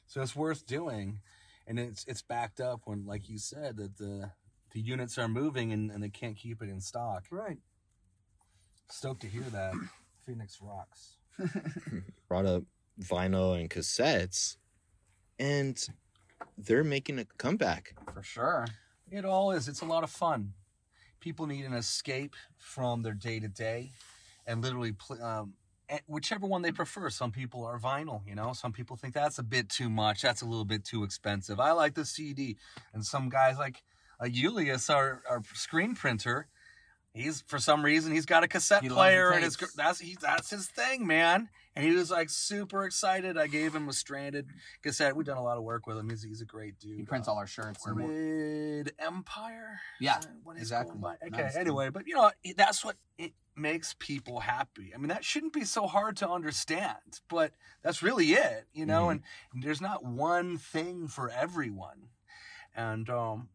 So 0.06 0.22
it's 0.22 0.34
worth 0.36 0.64
doing, 0.66 1.20
and 1.66 1.78
it's 1.78 2.04
it's 2.06 2.22
backed 2.22 2.60
up 2.60 2.82
when, 2.86 3.04
like 3.04 3.28
you 3.28 3.38
said, 3.38 3.76
that 3.76 3.96
the 3.98 4.32
the 4.70 4.80
units 4.80 5.18
are 5.18 5.28
moving 5.28 5.72
and, 5.72 5.90
and 5.90 6.02
they 6.02 6.10
can't 6.10 6.36
keep 6.36 6.62
it 6.62 6.68
in 6.68 6.80
stock. 6.80 7.24
right. 7.30 7.58
Stoked 8.90 9.20
to 9.22 9.26
hear 9.28 9.42
that. 9.50 9.74
Phoenix 10.26 10.60
rocks. 10.60 11.16
Brought 12.28 12.46
up 12.46 12.64
vinyl 13.00 13.58
and 13.58 13.68
cassettes, 13.70 14.56
and 15.38 15.86
they're 16.56 16.84
making 16.84 17.18
a 17.18 17.24
comeback. 17.38 17.94
For 18.14 18.22
sure. 18.22 18.66
It 19.10 19.24
all 19.24 19.52
is. 19.52 19.68
It's 19.68 19.80
a 19.80 19.86
lot 19.86 20.04
of 20.04 20.10
fun. 20.10 20.52
People 21.20 21.46
need 21.46 21.64
an 21.64 21.74
escape 21.74 22.34
from 22.56 23.02
their 23.02 23.14
day 23.14 23.40
to 23.40 23.48
day, 23.48 23.92
and 24.46 24.62
literally, 24.62 24.92
pl- 24.92 25.22
um, 25.22 25.54
whichever 26.06 26.46
one 26.46 26.62
they 26.62 26.72
prefer. 26.72 27.10
Some 27.10 27.32
people 27.32 27.64
are 27.64 27.78
vinyl, 27.78 28.22
you 28.26 28.34
know. 28.34 28.52
Some 28.52 28.72
people 28.72 28.96
think 28.96 29.14
that's 29.14 29.38
a 29.38 29.42
bit 29.42 29.68
too 29.68 29.88
much. 29.88 30.22
That's 30.22 30.42
a 30.42 30.46
little 30.46 30.64
bit 30.64 30.84
too 30.84 31.02
expensive. 31.04 31.58
I 31.60 31.72
like 31.72 31.94
the 31.94 32.04
CD, 32.04 32.56
and 32.92 33.04
some 33.04 33.28
guys 33.28 33.58
like 33.58 33.82
uh, 34.20 34.28
Julius, 34.28 34.90
our 34.90 35.22
our 35.28 35.42
screen 35.54 35.94
printer. 35.94 36.48
He's 37.18 37.42
for 37.42 37.58
some 37.58 37.84
reason 37.84 38.12
he's 38.12 38.26
got 38.26 38.44
a 38.44 38.48
cassette 38.48 38.82
He 38.82 38.88
player, 38.88 39.30
and 39.30 39.44
it's 39.44 39.56
that's 39.74 39.98
he, 40.00 40.16
that's 40.20 40.50
his 40.50 40.66
thing, 40.66 41.06
man. 41.06 41.48
And 41.76 41.84
he 41.86 41.92
was 41.94 42.10
like 42.10 42.28
super 42.30 42.84
excited. 42.84 43.38
I 43.38 43.46
gave 43.46 43.74
him 43.74 43.88
a 43.88 43.92
stranded 43.92 44.48
cassette. 44.82 45.14
We've 45.14 45.26
done 45.26 45.36
a 45.36 45.42
lot 45.42 45.56
of 45.58 45.62
work 45.62 45.86
with 45.86 45.96
him. 45.96 46.10
He's, 46.10 46.24
he's 46.24 46.40
a 46.40 46.44
great 46.44 46.78
dude. 46.80 46.96
He 46.98 47.04
prints 47.04 47.28
Uh, 47.28 47.32
all 47.32 47.38
our 47.38 47.46
shirts. 47.46 47.84
Red 47.86 48.92
Empire. 48.98 49.78
Yeah, 50.00 50.18
Is 50.18 50.24
that 50.24 50.32
what 50.42 50.52
it's 50.54 50.62
exactly. 50.62 51.00
Okay. 51.26 51.42
Nice. 51.42 51.56
Anyway, 51.56 51.90
but 51.90 52.06
you 52.06 52.14
know 52.14 52.30
that's 52.56 52.84
what 52.84 52.96
it 53.16 53.32
makes 53.54 53.94
people 53.98 54.40
happy. 54.40 54.92
I 54.94 54.98
mean, 54.98 55.08
that 55.08 55.24
shouldn't 55.24 55.52
be 55.52 55.64
so 55.64 55.86
hard 55.86 56.16
to 56.18 56.28
understand, 56.28 57.20
but 57.28 57.52
that's 57.82 58.02
really 58.02 58.26
it. 58.32 58.66
You 58.72 58.86
know, 58.86 59.06
Mhm. 59.06 59.10
and, 59.12 59.22
and 59.54 59.62
there's 59.62 59.80
not 59.80 60.04
one 60.04 60.58
thing 60.58 61.08
for 61.08 61.30
everyone, 61.30 62.08
and 62.74 63.08
um, 63.10 63.48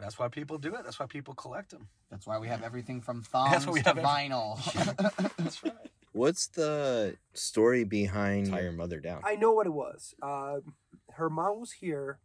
that's 0.00 0.18
why 0.18 0.28
people 0.28 0.58
do 0.58 0.74
it. 0.74 0.82
That's 0.84 0.98
why 0.98 1.06
people 1.06 1.34
collect 1.34 1.70
them. 1.70 1.88
That's 2.10 2.26
why 2.26 2.38
we 2.38 2.48
have 2.48 2.62
everything 2.62 3.00
from 3.00 3.22
That's 3.32 3.66
why 3.66 3.72
we 3.72 3.82
to 3.82 3.88
have 3.88 3.98
every- 3.98 4.08
vinyl. 4.08 5.36
That's 5.36 5.62
right. 5.62 5.72
What's 6.12 6.48
the 6.48 7.16
story 7.34 7.84
behind 7.84 8.48
Tie 8.50 8.62
Your 8.62 8.72
Mother 8.72 8.98
Down? 9.00 9.22
I 9.24 9.36
know 9.36 9.52
what 9.52 9.66
it 9.66 9.72
was. 9.72 10.14
Um, 10.22 10.74
her 11.12 11.30
mom 11.30 11.60
was 11.60 11.72
here, 11.72 12.18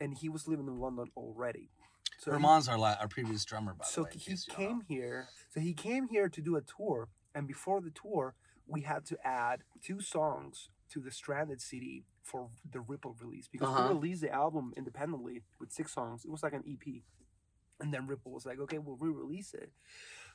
and 0.00 0.14
he 0.18 0.28
was 0.28 0.48
living 0.48 0.66
in 0.66 0.78
London 0.80 1.06
already. 1.16 1.70
So 2.18 2.30
he- 2.32 2.34
Herman's 2.34 2.68
our 2.68 2.76
la- 2.78 2.96
our 3.00 3.06
previous 3.08 3.44
drummer, 3.44 3.74
by 3.74 3.84
so 3.84 4.00
the 4.00 4.04
way. 4.06 4.10
in 4.14 4.18
he 4.18 4.30
case 4.30 4.48
know. 4.48 4.54
came 4.56 4.80
here. 4.88 5.28
So 5.54 5.60
he 5.60 5.72
came 5.74 6.08
here 6.08 6.28
to 6.28 6.40
do 6.40 6.56
a 6.56 6.60
tour, 6.60 7.08
and 7.34 7.46
before 7.46 7.80
the 7.80 7.90
tour, 7.90 8.34
we 8.66 8.80
had 8.80 9.04
to 9.06 9.18
add 9.24 9.60
two 9.82 10.00
songs 10.00 10.68
to 10.90 11.00
the 11.00 11.10
Stranded 11.10 11.60
CD 11.60 12.04
for 12.22 12.48
the 12.70 12.80
Ripple 12.80 13.16
release 13.20 13.48
because 13.48 13.68
Uh-huh. 13.68 13.88
we 13.88 13.94
released 13.94 14.22
the 14.22 14.30
album 14.32 14.72
independently 14.76 15.42
with 15.60 15.70
six 15.72 15.92
songs. 15.92 16.24
It 16.24 16.30
was 16.30 16.42
like 16.42 16.52
an 16.54 16.64
EP, 16.66 17.02
and 17.80 17.92
then 17.92 18.06
Ripple 18.06 18.32
was 18.32 18.46
like, 18.46 18.58
"Okay, 18.60 18.78
we'll 18.78 18.96
re-release 18.96 19.54
it." 19.54 19.70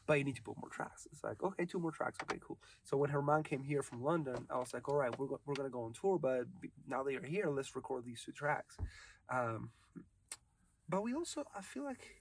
But 0.06 0.18
you 0.18 0.26
need 0.26 0.36
to 0.36 0.42
put 0.42 0.58
more 0.58 0.70
tracks. 0.70 1.08
It's 1.14 1.24
like, 1.24 1.42
okay, 1.42 1.64
two 1.66 1.80
more 1.80 1.92
tracks. 1.92 2.18
Okay, 2.24 2.38
cool. 2.46 2.58
So 2.84 2.98
when 2.98 3.10
Herman 3.10 3.44
came 3.44 3.64
here 3.64 3.82
from 3.82 4.04
London, 4.04 4.46
I 4.50 4.58
was 4.58 4.74
like, 4.74 4.90
all 4.90 4.98
right, 4.98 5.18
we're, 5.18 5.28
go- 5.28 5.40
we're 5.46 5.54
going 5.56 5.70
to 5.70 5.72
go 5.72 5.84
on 5.86 5.94
tour, 5.94 6.20
but 6.20 6.44
now 6.86 7.04
that 7.04 7.14
you're 7.14 7.24
here, 7.24 7.48
let's 7.50 7.74
record 7.74 8.04
these 8.04 8.22
two 8.22 8.34
tracks. 8.34 8.76
Um, 9.30 9.70
but 10.90 11.04
we 11.04 11.14
also, 11.14 11.46
I 11.58 11.62
feel 11.62 11.86
like 11.86 12.18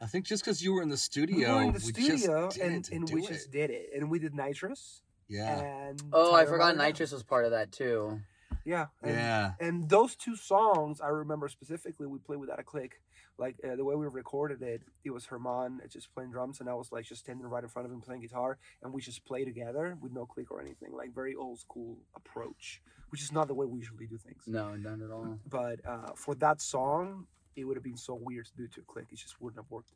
I 0.00 0.06
think 0.06 0.26
just 0.26 0.44
because 0.44 0.60
you 0.60 0.72
were 0.74 0.82
in 0.82 0.88
the 0.88 0.96
studio, 0.96 1.36
we 1.36 1.44
were 1.54 1.62
in 1.62 1.72
the 1.72 1.92
we 1.96 2.02
studio 2.02 2.50
and, 2.60 2.88
and 2.90 3.08
we 3.08 3.22
it. 3.22 3.28
just 3.28 3.52
did 3.52 3.70
it 3.70 3.90
and 3.94 4.10
we 4.10 4.18
did 4.18 4.34
nitrous 4.34 5.02
yeah, 5.28 5.58
and 5.88 6.02
oh, 6.12 6.34
I 6.34 6.44
forgot 6.44 6.76
Mother 6.76 6.88
Nitrous 6.88 7.12
was 7.12 7.22
part 7.22 7.44
of 7.44 7.50
that 7.52 7.72
too. 7.72 8.20
yeah 8.64 8.86
and, 9.02 9.14
yeah. 9.14 9.52
and 9.60 9.88
those 9.90 10.14
two 10.16 10.36
songs 10.36 11.00
i 11.00 11.08
remember 11.08 11.48
specifically 11.48 12.06
we 12.06 12.18
played 12.18 12.38
without 12.40 12.58
a 12.60 12.62
click 12.62 13.00
like 13.36 13.56
uh, 13.64 13.74
the 13.76 13.84
way 13.84 13.94
we 13.96 14.06
recorded 14.06 14.62
it 14.62 14.80
it 15.04 15.10
was 15.10 15.26
herman 15.26 15.80
just 15.90 16.12
playing 16.14 16.30
drums 16.30 16.60
and 16.60 16.68
i 16.70 16.72
was 16.74 16.90
like 16.92 17.04
just 17.04 17.20
standing 17.24 17.44
right 17.46 17.62
in 17.64 17.68
front 17.68 17.84
of 17.84 17.92
him 17.92 18.00
playing 18.00 18.22
guitar 18.22 18.56
and 18.82 18.94
we 18.94 19.02
just 19.02 19.24
play 19.26 19.44
together 19.44 19.98
with 20.00 20.12
no 20.12 20.24
click 20.24 20.50
or 20.50 20.60
anything 20.62 20.92
like 20.92 21.12
very 21.14 21.34
old 21.34 21.58
school 21.58 21.98
approach 22.16 22.80
which 23.10 23.22
is 23.22 23.32
not 23.32 23.48
the 23.48 23.54
way 23.54 23.66
we 23.66 23.78
usually 23.80 24.06
do 24.06 24.16
things 24.16 24.44
No, 24.46 24.74
none 24.76 25.02
at 25.02 25.10
all. 25.10 25.38
but 25.48 25.80
uh, 25.86 26.12
for 26.16 26.34
that 26.36 26.60
song, 26.62 27.26
it 27.56 27.64
would 27.64 27.76
have 27.76 27.84
been 27.84 27.96
so 27.96 28.14
weird 28.14 28.46
to 28.46 28.52
do 28.56 28.66
to 28.66 28.80
a 28.80 28.84
click. 28.84 29.06
It 29.12 29.18
just 29.18 29.40
wouldn't 29.40 29.62
have 29.62 29.70
worked. 29.70 29.92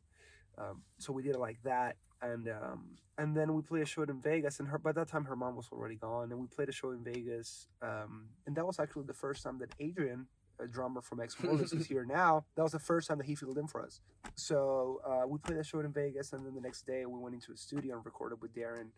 Um, 0.57 0.83
so 0.99 1.11
we 1.11 1.23
did 1.23 1.35
it 1.35 1.39
like 1.39 1.59
that, 1.63 1.97
and 2.21 2.49
um, 2.49 2.97
and 3.17 3.35
then 3.35 3.53
we 3.53 3.61
played 3.61 3.83
a 3.83 3.85
show 3.85 4.03
in 4.03 4.21
Vegas. 4.21 4.59
And 4.59 4.69
her 4.69 4.77
by 4.77 4.91
that 4.93 5.07
time, 5.07 5.25
her 5.25 5.35
mom 5.35 5.55
was 5.55 5.67
already 5.71 5.95
gone, 5.95 6.31
and 6.31 6.39
we 6.39 6.47
played 6.47 6.69
a 6.69 6.71
show 6.71 6.91
in 6.91 7.03
Vegas. 7.03 7.67
Um, 7.81 8.29
and 8.47 8.55
that 8.55 8.65
was 8.65 8.79
actually 8.79 9.05
the 9.05 9.13
first 9.13 9.43
time 9.43 9.59
that 9.59 9.73
Adrian, 9.79 10.27
a 10.59 10.67
drummer 10.67 11.01
from 11.01 11.19
Ex 11.19 11.35
who's 11.35 11.85
here 11.87 12.05
now, 12.05 12.45
that 12.55 12.63
was 12.63 12.71
the 12.71 12.79
first 12.79 13.07
time 13.07 13.17
that 13.17 13.27
he 13.27 13.35
filled 13.35 13.57
in 13.57 13.67
for 13.67 13.81
us. 13.81 13.99
So 14.35 15.01
uh, 15.05 15.27
we 15.27 15.37
played 15.39 15.57
a 15.57 15.63
show 15.63 15.79
in 15.81 15.91
Vegas, 15.91 16.33
and 16.33 16.45
then 16.45 16.55
the 16.55 16.61
next 16.61 16.85
day 16.87 17.05
we 17.05 17.19
went 17.19 17.35
into 17.35 17.51
a 17.51 17.57
studio 17.57 17.95
and 17.97 18.05
recorded 18.05 18.41
with 18.41 18.55
Darren. 18.55 18.89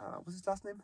Uh, 0.00 0.16
what's 0.16 0.34
his 0.34 0.46
last 0.46 0.64
name? 0.64 0.82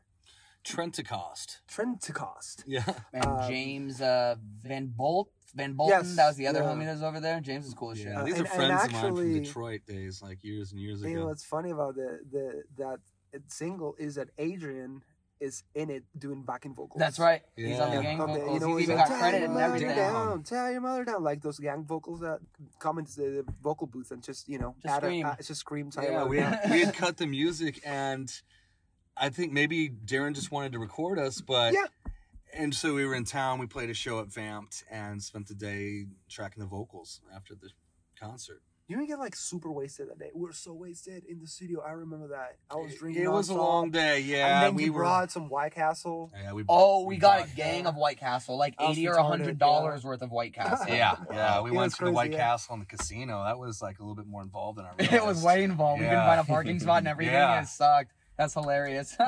Trentacost. 0.68 1.58
Trentacost. 1.70 2.64
Yeah. 2.66 2.84
And 3.12 3.24
Um, 3.24 3.48
James 3.48 4.00
uh, 4.00 4.36
Van 4.62 4.86
Bolt, 4.86 5.30
Van 5.54 5.72
Bolton, 5.74 5.98
Yes, 5.98 6.16
that 6.16 6.26
was 6.28 6.36
the 6.36 6.46
other 6.46 6.60
yeah. 6.60 6.66
homie 6.68 6.84
that 6.84 6.92
was 6.92 7.02
over 7.02 7.20
there. 7.20 7.40
James 7.40 7.66
is 7.66 7.74
cool 7.74 7.92
as 7.92 7.98
shit. 7.98 8.08
Yeah, 8.08 8.20
Uh, 8.20 8.24
these 8.24 8.34
and- 8.38 8.46
are 8.46 8.50
and 8.50 8.56
friends 8.56 8.84
of 8.84 8.92
mine 9.02 9.16
from 9.16 9.32
Detroit 9.42 9.80
days, 9.86 10.22
like 10.22 10.38
years 10.44 10.72
and 10.72 10.80
years 10.80 11.00
ago. 11.00 11.10
you 11.10 11.16
know 11.18 11.26
what's 11.26 11.44
funny 11.44 11.70
about 11.70 11.94
the 11.94 12.20
the 12.30 12.62
that 12.76 12.98
single 13.48 13.94
is 13.98 14.14
that 14.16 14.28
Adrian 14.38 15.02
is 15.40 15.62
in 15.74 15.88
it 15.88 16.02
doing 16.18 16.42
backing 16.42 16.74
vocals. 16.74 16.98
That's 16.98 17.18
right. 17.18 17.42
He's 17.54 17.78
on 17.78 17.94
the 17.94 18.02
gang 18.02 18.20
Okay, 18.20 18.32
vocals. 18.40 18.54
you 18.54 18.60
know, 18.60 18.76
He's 18.76 18.78
he's 18.78 18.88
even 18.88 18.96
like, 18.96 19.08
got 19.08 19.18
credit 19.20 19.36
your 19.38 19.44
and 19.44 19.54
mother 19.54 19.66
everything. 19.66 19.96
Down, 19.96 20.42
tell 20.42 20.72
your 20.72 20.80
mother 20.80 21.04
down, 21.04 21.22
like 21.22 21.40
those 21.42 21.58
gang 21.60 21.84
vocals 21.84 22.20
that 22.20 22.40
come 22.80 22.98
into 22.98 23.14
the, 23.20 23.26
the 23.46 23.54
vocal 23.62 23.86
booth 23.86 24.10
and 24.10 24.20
just 24.22 24.48
you 24.48 24.58
know 24.58 24.74
Just 24.82 24.94
add 24.96 25.02
scream. 25.02 25.26
A, 25.26 25.28
add, 25.30 25.36
just 25.46 25.60
scream. 25.60 25.90
Tell 25.92 26.02
Yeah, 26.04 26.24
we 26.24 26.38
had, 26.40 26.68
we 26.70 26.80
had 26.80 26.92
cut 27.02 27.16
the 27.18 27.26
music, 27.28 27.80
and 27.86 28.28
I 29.20 29.28
think 29.30 29.52
maybe 29.52 29.88
Darren 29.90 30.34
just 30.34 30.50
wanted 30.50 30.72
to 30.72 30.78
record 30.78 31.18
us, 31.18 31.40
but 31.40 31.72
Yeah. 31.74 31.84
And 32.54 32.74
so 32.74 32.94
we 32.94 33.04
were 33.04 33.14
in 33.14 33.24
town. 33.24 33.58
We 33.58 33.66
played 33.66 33.90
a 33.90 33.94
show 33.94 34.20
at 34.20 34.28
Vamped 34.32 34.82
and 34.90 35.22
spent 35.22 35.48
the 35.48 35.54
day 35.54 36.06
tracking 36.30 36.62
the 36.62 36.66
vocals 36.68 37.20
after 37.34 37.54
the 37.54 37.68
concert. 38.18 38.62
You 38.88 38.96
didn't 38.96 39.08
get 39.10 39.18
like 39.18 39.36
super 39.36 39.70
wasted 39.70 40.08
that 40.08 40.18
day. 40.18 40.30
We 40.34 40.40
were 40.46 40.52
so 40.54 40.72
wasted 40.72 41.24
in 41.28 41.40
the 41.40 41.46
studio. 41.46 41.82
I 41.86 41.90
remember 41.90 42.28
that. 42.28 42.56
I 42.70 42.76
was 42.76 42.94
drinking. 42.94 43.22
It 43.22 43.30
was 43.30 43.50
a 43.50 43.54
long 43.54 43.90
day. 43.90 44.20
Yeah, 44.20 44.46
and 44.46 44.66
then 44.68 44.74
we 44.76 44.84
you 44.84 44.94
were. 44.94 45.00
brought 45.02 45.30
some 45.30 45.50
White 45.50 45.74
Castle. 45.74 46.32
Yeah, 46.34 46.54
we. 46.54 46.64
Oh, 46.70 47.04
we 47.04 47.18
got 47.18 47.40
a 47.40 47.42
bought- 47.42 47.54
gang 47.54 47.86
of 47.86 47.96
White 47.96 48.16
Castle, 48.18 48.56
like 48.56 48.74
eighty 48.80 49.06
or 49.06 49.12
retarded, 49.16 49.26
hundred 49.28 49.58
dollars 49.58 50.04
worth 50.04 50.22
of 50.22 50.30
White 50.30 50.54
Castle. 50.54 50.88
Yeah, 50.88 51.16
yeah. 51.30 51.60
We 51.62 51.68
It 51.68 51.74
went 51.74 51.84
was 51.88 51.98
to 51.98 52.06
the 52.06 52.12
White 52.12 52.32
yeah. 52.32 52.38
Castle 52.38 52.72
in 52.76 52.80
the 52.80 52.86
casino. 52.86 53.44
That 53.44 53.58
was 53.58 53.82
like 53.82 53.98
a 53.98 54.02
little 54.02 54.16
bit 54.16 54.26
more 54.26 54.40
involved 54.40 54.78
than 54.78 54.86
I 54.86 54.92
realized. 54.98 55.12
it 55.12 55.22
was 55.26 55.42
way 55.42 55.64
involved. 55.64 56.00
We 56.00 56.06
couldn't 56.06 56.24
find 56.24 56.40
a 56.40 56.44
parking 56.44 56.80
spot 56.80 56.98
and 57.00 57.08
everything. 57.14 57.34
Yeah. 57.34 57.60
It 57.60 57.66
sucked. 57.68 58.12
That's 58.38 58.54
hilarious. 58.54 59.16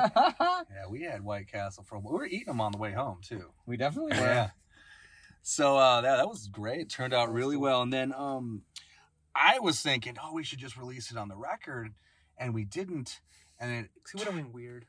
Yeah, 0.71 0.87
we 0.89 1.03
had 1.03 1.21
White 1.23 1.47
Castle 1.51 1.83
for. 1.83 1.99
We 1.99 2.11
were 2.11 2.25
eating 2.25 2.45
them 2.47 2.61
on 2.61 2.71
the 2.71 2.77
way 2.77 2.91
home 2.93 3.19
too. 3.21 3.45
we 3.65 3.77
definitely 3.77 4.17
were. 4.17 4.25
Yeah. 4.25 4.49
So 5.41 5.77
uh, 5.77 6.01
that 6.01 6.17
that 6.17 6.27
was 6.29 6.47
great. 6.47 6.89
Turned 6.89 7.13
out 7.13 7.31
really 7.33 7.57
well. 7.57 7.81
And 7.81 7.91
then 7.91 8.13
um, 8.13 8.61
I 9.35 9.59
was 9.59 9.81
thinking, 9.81 10.17
oh, 10.23 10.33
we 10.33 10.43
should 10.43 10.59
just 10.59 10.77
release 10.77 11.11
it 11.11 11.17
on 11.17 11.27
the 11.29 11.35
record, 11.35 11.93
and 12.37 12.53
we 12.53 12.63
didn't. 12.63 13.19
And 13.59 13.85
it, 13.85 13.89
See, 14.05 14.17
would 14.17 14.27
have 14.27 14.35
been 14.35 14.53
weird. 14.53 14.85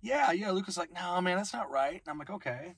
yeah, 0.00 0.32
yeah. 0.32 0.50
Luke 0.50 0.66
was 0.66 0.76
like, 0.78 0.92
no, 0.92 1.20
man, 1.20 1.36
that's 1.36 1.52
not 1.54 1.70
right. 1.70 1.94
And 2.04 2.08
I'm 2.08 2.18
like, 2.18 2.30
okay. 2.30 2.74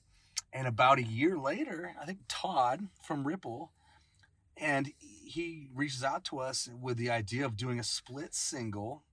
And 0.53 0.67
about 0.67 0.99
a 0.99 1.03
year 1.03 1.37
later, 1.37 1.93
I 2.01 2.05
think 2.05 2.19
Todd 2.29 2.87
from 3.03 3.27
Ripple, 3.27 3.71
and 4.55 4.91
he 4.99 5.69
reaches 5.73 6.03
out 6.03 6.23
to 6.25 6.39
us 6.39 6.69
with 6.81 6.97
the 6.97 7.09
idea 7.09 7.45
of 7.45 7.57
doing 7.57 7.79
a 7.79 7.83
split 7.83 8.33
single 8.33 9.03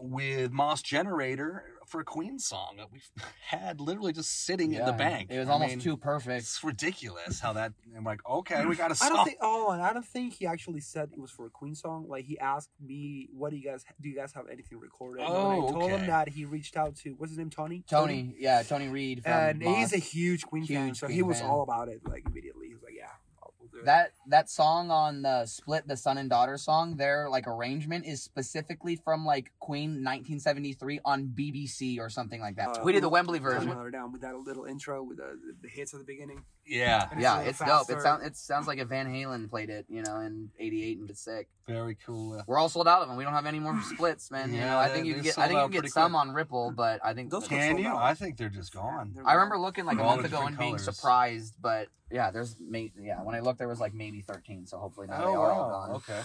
with 0.00 0.52
Mos 0.52 0.82
Generator 0.82 1.64
for 1.86 2.00
a 2.00 2.04
Queen 2.04 2.38
song 2.38 2.74
that 2.76 2.92
we 2.92 3.00
had 3.46 3.80
literally 3.80 4.12
just 4.12 4.44
sitting 4.44 4.72
in 4.74 4.84
the 4.84 4.92
bank. 4.92 5.30
It 5.30 5.38
was 5.38 5.48
I 5.48 5.52
almost 5.52 5.70
mean, 5.70 5.80
too 5.80 5.96
perfect. 5.96 6.40
It's 6.42 6.62
ridiculous 6.62 7.40
how 7.40 7.54
that. 7.54 7.72
I'm 7.96 8.04
like, 8.04 8.20
okay, 8.28 8.64
we 8.66 8.76
got 8.76 8.90
a 8.90 8.92
I 8.92 8.94
song. 8.94 9.08
don't 9.10 9.24
think. 9.24 9.38
Oh, 9.40 9.70
and 9.70 9.80
I 9.82 9.92
don't 9.92 10.04
think 10.04 10.34
he 10.34 10.46
actually 10.46 10.80
said 10.80 11.10
it 11.12 11.18
was 11.18 11.30
for 11.30 11.46
a 11.46 11.50
Queen 11.50 11.74
song. 11.74 12.06
Like 12.08 12.24
he 12.26 12.38
asked 12.38 12.70
me, 12.80 13.28
"What 13.32 13.50
do 13.50 13.56
you 13.56 13.64
guys 13.64 13.84
do? 14.00 14.08
You 14.08 14.16
guys 14.16 14.32
have 14.34 14.46
anything 14.52 14.78
recorded?" 14.78 15.22
and 15.24 15.32
Oh, 15.32 15.50
I 15.50 15.70
told 15.72 15.82
okay. 15.84 15.96
him 15.96 16.06
that 16.08 16.28
he 16.28 16.44
reached 16.44 16.76
out 16.76 16.94
to 16.96 17.14
what's 17.18 17.30
his 17.32 17.38
name, 17.38 17.50
Tony. 17.50 17.82
Tony, 17.88 18.34
yeah, 18.38 18.62
Tony 18.62 18.88
Reed 18.88 19.22
from 19.22 19.32
and 19.32 19.62
he's 19.62 19.92
a 19.92 19.98
huge 19.98 20.44
Queen 20.46 20.66
fan, 20.66 20.86
Huge 20.88 20.98
so 20.98 21.06
Queen 21.06 21.16
he 21.16 21.22
was 21.22 21.40
fan. 21.40 21.48
all 21.48 21.62
about 21.62 21.88
it. 21.88 22.00
Like 22.06 22.24
immediately, 22.26 22.68
he 22.68 22.74
was 22.74 22.82
like, 22.82 22.94
"Yeah, 22.96 23.06
I'll- 23.42 23.54
we'll 23.58 23.67
do 23.67 23.67
it." 23.67 23.67
That 23.84 24.12
that 24.28 24.50
song 24.50 24.90
on 24.90 25.22
the 25.22 25.46
split, 25.46 25.86
the 25.86 25.96
son 25.96 26.18
and 26.18 26.28
daughter 26.30 26.56
song, 26.56 26.96
their 26.96 27.28
like 27.30 27.46
arrangement 27.46 28.06
is 28.06 28.22
specifically 28.22 28.96
from 28.96 29.24
like 29.24 29.52
Queen 29.60 30.04
1973 30.04 31.00
on 31.04 31.32
BBC 31.36 31.98
or 31.98 32.08
something 32.08 32.40
like 32.40 32.56
that. 32.56 32.68
Uh, 32.68 32.80
we 32.84 32.92
did 32.92 33.02
the 33.02 33.08
Wembley 33.08 33.38
version. 33.38 33.68
her 33.68 33.90
down 33.90 34.12
with 34.12 34.22
that 34.22 34.36
little 34.36 34.64
intro 34.64 35.02
with 35.02 35.18
the, 35.18 35.38
the 35.62 35.68
hits 35.68 35.94
at 35.94 36.00
the 36.00 36.04
beginning. 36.06 36.44
Yeah, 36.66 37.08
And 37.10 37.20
Yeah, 37.20 37.36
a 37.36 37.38
little 37.38 37.50
it's 37.50 37.58
dope. 37.58 37.90
It 37.90 38.02
sounds 38.02 38.26
it 38.26 38.36
sounds 38.36 38.66
like 38.66 38.78
if 38.78 38.88
Van 38.88 39.06
Halen 39.06 39.48
played 39.48 39.70
it, 39.70 39.86
you 39.88 40.02
know, 40.02 40.20
in 40.20 40.50
'88 40.58 40.98
and 40.98 41.10
it's 41.10 41.22
sick. 41.22 41.48
very 41.66 41.96
cool. 42.06 42.42
We're 42.46 42.58
all 42.58 42.68
sold 42.68 42.88
out 42.88 43.02
of 43.02 43.08
them. 43.08 43.16
We 43.16 43.24
don't 43.24 43.32
have 43.32 43.46
any 43.46 43.60
more 43.60 43.80
splits, 43.94 44.30
man. 44.30 44.52
you 44.52 44.60
know, 44.60 44.78
I 44.78 44.88
think 44.88 45.06
you 45.06 45.14
can 45.14 45.22
get 45.22 45.38
I 45.38 45.48
think 45.48 45.58
you 45.58 45.68
can 45.68 45.82
get 45.82 45.92
some 45.92 46.12
quick. 46.12 46.20
on 46.20 46.34
Ripple, 46.34 46.72
but 46.76 47.00
I 47.04 47.14
think 47.14 47.30
Those 47.30 47.44
are 47.46 47.48
Can 47.48 47.70
sold 47.72 47.82
you? 47.82 47.88
out. 47.88 47.98
I 47.98 48.14
think 48.14 48.36
they're 48.36 48.48
just 48.48 48.72
gone. 48.72 49.12
They're 49.14 49.26
I 49.26 49.34
remember 49.34 49.58
looking 49.58 49.84
like 49.84 49.98
a 49.98 50.04
month 50.04 50.24
ago 50.24 50.38
and 50.46 50.50
different 50.50 50.58
being 50.58 50.78
surprised, 50.78 51.54
but 51.60 51.88
yeah, 52.10 52.30
there's 52.30 52.56
may 52.60 52.92
yeah. 53.00 53.22
When 53.22 53.34
I 53.34 53.40
looked, 53.40 53.58
there 53.58 53.67
was 53.68 53.80
like 53.80 53.94
maybe 53.94 54.20
13, 54.20 54.66
so 54.66 54.78
hopefully 54.78 55.06
now 55.06 55.24
Oh 55.24 55.30
they 55.30 55.36
are 55.36 55.52
all 55.52 55.70
gone. 55.70 55.90
Okay. 55.96 56.20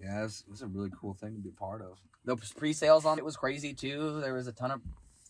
Yeah, 0.00 0.24
it's, 0.24 0.44
it's 0.50 0.62
a 0.62 0.66
really 0.66 0.90
cool 0.98 1.14
thing 1.14 1.34
to 1.34 1.40
be 1.40 1.50
a 1.50 1.52
part 1.52 1.82
of. 1.82 1.98
The 2.24 2.36
pre-sales 2.56 3.04
on 3.04 3.18
it 3.18 3.24
was 3.24 3.36
crazy 3.36 3.74
too. 3.74 4.20
There 4.20 4.34
was 4.34 4.46
a 4.46 4.52
ton 4.52 4.70
of 4.70 4.80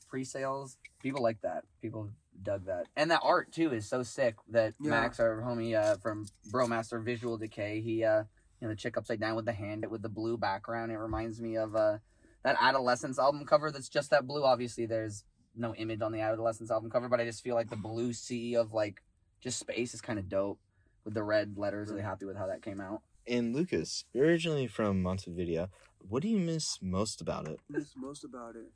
pre-sales. 0.09 0.77
People 1.01 1.23
like 1.23 1.41
that. 1.43 1.65
People 1.83 2.11
dug 2.43 2.67
that, 2.67 2.87
and 2.97 3.11
that 3.11 3.21
art 3.23 3.53
too 3.53 3.73
is 3.73 3.87
so 3.89 4.03
sick. 4.03 4.37
That 4.49 4.75
Yeah. 4.81 4.91
Max, 4.91 5.21
our 5.21 5.43
homie 5.43 5.75
uh, 5.75 5.97
from 5.97 6.27
Bromaster 6.51 6.99
Visual 7.01 7.37
Decay, 7.37 7.81
he 7.81 8.05
uh, 8.05 8.25
you 8.61 8.69
know, 8.69 8.75
the 8.75 8.77
chick 8.77 8.97
upside 8.97 9.21
down 9.21 9.37
with 9.37 9.45
the 9.45 9.53
hand 9.53 9.87
with 9.91 10.03
the 10.03 10.09
blue 10.09 10.37
background. 10.37 10.93
It 10.93 10.99
reminds 10.99 11.41
me 11.41 11.57
of 11.57 11.75
uh, 11.75 11.99
that 12.43 12.57
Adolescents 12.61 13.19
album 13.19 13.45
cover. 13.47 13.71
That's 13.71 13.89
just 13.89 14.11
that 14.11 14.27
blue. 14.27 14.45
Obviously, 14.45 14.87
there's 14.87 15.25
no 15.57 15.75
image 15.75 16.01
on 16.03 16.13
the 16.13 16.21
Adolescents 16.21 16.71
album 16.71 16.91
cover, 16.91 17.09
but 17.09 17.21
I 17.21 17.25
just 17.25 17.43
feel 17.43 17.55
like 17.55 17.71
the 17.71 17.77
blue 17.77 18.13
sea 18.13 18.57
of 18.57 18.73
like 18.73 19.03
just 19.41 19.59
space 19.59 19.95
is 19.95 20.01
kind 20.01 20.19
of 20.19 20.29
dope 20.29 20.59
with 21.05 21.15
the 21.15 21.23
red 21.23 21.57
letters. 21.57 21.89
Really 21.91 22.03
happy 22.03 22.27
with 22.27 22.37
how 22.37 22.47
that 22.47 22.63
came 22.63 22.81
out. 22.81 23.03
And 23.27 23.55
Lucas, 23.55 24.05
you're 24.13 24.27
originally 24.27 24.67
from 24.67 25.03
Montevideo. 25.03 25.69
What 26.09 26.23
do 26.23 26.29
you 26.29 26.39
miss 26.39 26.79
most 26.83 27.21
about 27.21 27.49
it? 27.49 27.61
miss 27.69 27.93
most 27.97 28.25
about 28.25 28.57
it? 28.57 28.73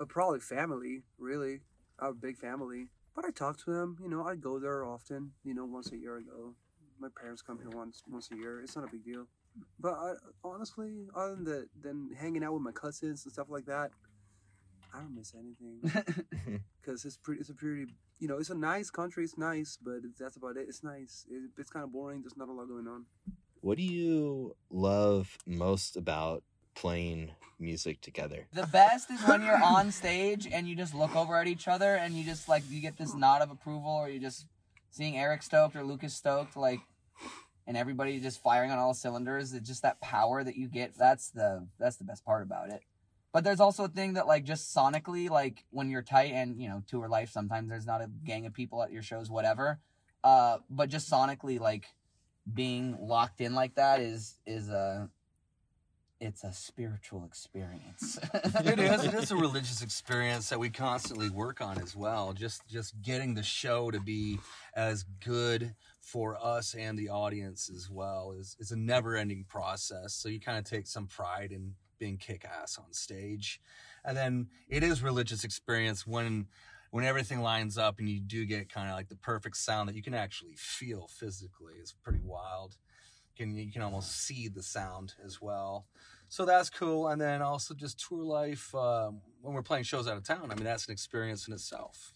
Uh, 0.00 0.04
probably 0.04 0.40
family, 0.40 1.02
really. 1.18 1.60
I 1.98 2.06
have 2.06 2.14
a 2.14 2.18
big 2.18 2.36
family. 2.36 2.86
But 3.14 3.24
I 3.24 3.30
talk 3.32 3.58
to 3.64 3.72
them, 3.72 3.96
you 4.00 4.08
know, 4.08 4.24
I 4.24 4.36
go 4.36 4.60
there 4.60 4.84
often, 4.84 5.32
you 5.42 5.52
know, 5.52 5.64
once 5.64 5.90
a 5.90 5.96
year 5.96 6.18
ago. 6.18 6.54
My 7.00 7.08
parents 7.20 7.42
come 7.42 7.58
here 7.58 7.70
once 7.70 8.02
once 8.08 8.28
a 8.32 8.36
year. 8.36 8.60
It's 8.60 8.76
not 8.76 8.84
a 8.84 8.90
big 8.92 9.04
deal. 9.04 9.26
But 9.80 9.94
I, 9.94 10.12
honestly, 10.44 11.08
other 11.16 11.34
than 11.34 11.44
the, 11.44 11.68
than 11.82 12.10
hanging 12.16 12.44
out 12.44 12.54
with 12.54 12.62
my 12.62 12.70
cousins 12.70 13.24
and 13.24 13.32
stuff 13.32 13.48
like 13.50 13.66
that, 13.66 13.90
I 14.94 15.00
don't 15.00 15.14
miss 15.14 15.34
anything. 15.34 16.62
Because 16.80 17.04
it's 17.04 17.16
pretty, 17.16 17.40
it's 17.40 17.50
a 17.50 17.54
pretty, 17.54 17.86
you 18.18 18.28
know, 18.28 18.38
it's 18.38 18.50
a 18.50 18.54
nice 18.54 18.90
country. 18.90 19.24
It's 19.24 19.38
nice, 19.38 19.78
but 19.80 20.00
that's 20.18 20.36
about 20.36 20.56
it. 20.56 20.66
It's 20.68 20.82
nice. 20.82 21.24
It, 21.30 21.50
it's 21.56 21.70
kind 21.70 21.84
of 21.84 21.92
boring. 21.92 22.22
There's 22.22 22.36
not 22.36 22.48
a 22.48 22.52
lot 22.52 22.68
going 22.68 22.86
on. 22.86 23.06
What 23.60 23.76
do 23.76 23.84
you 23.84 24.56
love 24.70 25.36
most 25.46 25.96
about 25.96 26.42
playing 26.74 27.32
music 27.58 28.00
together? 28.00 28.46
The 28.52 28.66
best 28.66 29.10
is 29.10 29.20
when 29.22 29.42
you're 29.42 29.62
on 29.62 29.90
stage 29.90 30.46
and 30.50 30.68
you 30.68 30.76
just 30.76 30.94
look 30.94 31.14
over 31.16 31.36
at 31.36 31.46
each 31.46 31.68
other 31.68 31.96
and 31.96 32.14
you 32.14 32.24
just 32.24 32.48
like 32.48 32.62
you 32.70 32.80
get 32.80 32.96
this 32.96 33.14
nod 33.14 33.42
of 33.42 33.50
approval 33.50 33.90
or 33.90 34.08
you 34.08 34.20
just 34.20 34.46
seeing 34.90 35.16
Erik 35.16 35.42
stoked 35.42 35.76
or 35.76 35.82
Lucas 35.82 36.14
stoked 36.14 36.56
like 36.56 36.80
and 37.66 37.76
everybody 37.76 38.18
just 38.18 38.42
firing 38.42 38.70
on 38.70 38.78
all 38.78 38.94
cylinders. 38.94 39.52
It's 39.52 39.68
just 39.68 39.82
that 39.82 40.00
power 40.00 40.42
that 40.42 40.56
you 40.56 40.68
get. 40.68 40.96
That's 40.96 41.30
the 41.30 41.66
that's 41.78 41.96
the 41.96 42.04
best 42.04 42.24
part 42.24 42.42
about 42.42 42.70
it. 42.70 42.82
But 43.32 43.44
there's 43.44 43.60
also 43.60 43.84
a 43.84 43.88
thing 43.88 44.14
that 44.14 44.26
like 44.26 44.44
just 44.44 44.74
sonically 44.74 45.28
like 45.28 45.64
when 45.70 45.90
you're 45.90 46.02
tight 46.02 46.32
and 46.32 46.60
you 46.60 46.68
know 46.68 46.82
tour 46.86 47.08
life 47.08 47.30
sometimes 47.30 47.68
there's 47.68 47.86
not 47.86 48.00
a 48.00 48.10
gang 48.24 48.46
of 48.46 48.54
people 48.54 48.82
at 48.82 48.90
your 48.90 49.02
shows 49.02 49.30
whatever. 49.30 49.80
Uh 50.24 50.58
but 50.70 50.88
just 50.88 51.10
sonically 51.10 51.60
like 51.60 51.86
being 52.52 52.96
locked 53.00 53.40
in 53.40 53.54
like 53.54 53.74
that 53.74 54.00
is 54.00 54.38
is 54.46 54.68
a 54.68 55.10
it's 56.20 56.42
a 56.42 56.52
spiritual 56.52 57.24
experience. 57.24 58.18
it 58.34 58.78
is. 58.78 59.04
It 59.04 59.14
is 59.14 59.30
a 59.30 59.36
religious 59.36 59.82
experience 59.82 60.48
that 60.48 60.58
we 60.58 60.68
constantly 60.68 61.30
work 61.30 61.60
on 61.60 61.80
as 61.80 61.94
well. 61.94 62.32
Just 62.32 62.66
just 62.66 63.00
getting 63.02 63.34
the 63.34 63.42
show 63.42 63.90
to 63.90 64.00
be 64.00 64.38
as 64.74 65.04
good 65.24 65.74
for 66.00 66.36
us 66.42 66.74
and 66.74 66.98
the 66.98 67.08
audience 67.08 67.70
as 67.72 67.88
well 67.90 68.34
is 68.36 68.56
is 68.58 68.72
a 68.72 68.76
never 68.76 69.16
ending 69.16 69.44
process. 69.48 70.14
So 70.14 70.28
you 70.28 70.40
kind 70.40 70.58
of 70.58 70.64
take 70.64 70.86
some 70.86 71.06
pride 71.06 71.52
in 71.52 71.74
being 71.98 72.16
kick 72.16 72.44
ass 72.44 72.78
on 72.78 72.92
stage, 72.92 73.60
and 74.04 74.16
then 74.16 74.48
it 74.68 74.82
is 74.82 75.02
religious 75.02 75.44
experience 75.44 76.06
when 76.06 76.46
when 76.90 77.04
everything 77.04 77.40
lines 77.40 77.76
up 77.76 77.98
and 77.98 78.08
you 78.08 78.20
do 78.20 78.44
get 78.44 78.72
kind 78.72 78.88
of 78.88 78.96
like 78.96 79.08
the 79.08 79.16
perfect 79.16 79.56
sound 79.56 79.88
that 79.88 79.96
you 79.96 80.02
can 80.02 80.14
actually 80.14 80.54
feel 80.56 81.06
physically. 81.08 81.74
It's 81.80 81.92
pretty 81.92 82.22
wild. 82.24 82.76
You 83.36 83.44
can 83.46 83.56
you 83.56 83.72
can 83.72 83.82
almost 83.82 84.12
see 84.12 84.48
the 84.48 84.62
sound 84.62 85.14
as 85.24 85.40
well. 85.40 85.86
So 86.28 86.44
that's 86.44 86.70
cool. 86.70 87.08
And 87.08 87.20
then 87.20 87.42
also 87.42 87.74
just 87.74 88.06
tour 88.06 88.22
life 88.22 88.74
um, 88.74 89.20
when 89.42 89.54
we're 89.54 89.62
playing 89.62 89.84
shows 89.84 90.06
out 90.08 90.16
of 90.16 90.24
town 90.24 90.50
i 90.50 90.54
mean 90.54 90.64
that's 90.64 90.86
an 90.86 90.92
experience 90.92 91.46
in 91.46 91.54
itself. 91.54 92.14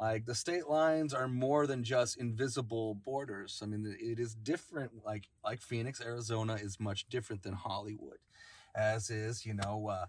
Like 0.00 0.24
the 0.24 0.34
state 0.34 0.66
lines 0.68 1.14
are 1.14 1.28
more 1.28 1.66
than 1.66 1.84
just 1.84 2.16
invisible 2.16 2.94
borders. 2.94 3.60
I 3.62 3.66
mean 3.66 3.96
it 4.00 4.18
is 4.18 4.34
different 4.34 5.04
like 5.04 5.28
like 5.44 5.60
phoenix 5.60 6.00
arizona 6.00 6.54
is 6.54 6.78
much 6.78 7.08
different 7.08 7.42
than 7.42 7.54
hollywood 7.54 8.18
as 8.74 9.10
is 9.10 9.44
you 9.44 9.54
know 9.54 9.88
uh 9.90 10.06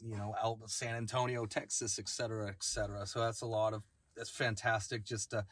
you 0.00 0.16
know 0.16 0.34
out 0.42 0.58
san 0.66 0.94
antonio 0.94 1.46
texas 1.46 1.98
et 1.98 2.08
cetera 2.08 2.48
et 2.48 2.62
cetera. 2.62 3.06
So 3.06 3.20
that's 3.20 3.42
a 3.42 3.46
lot 3.46 3.74
of 3.74 3.82
that's 4.16 4.30
fantastic. 4.30 5.04
Just 5.04 5.34
uh 5.34 5.42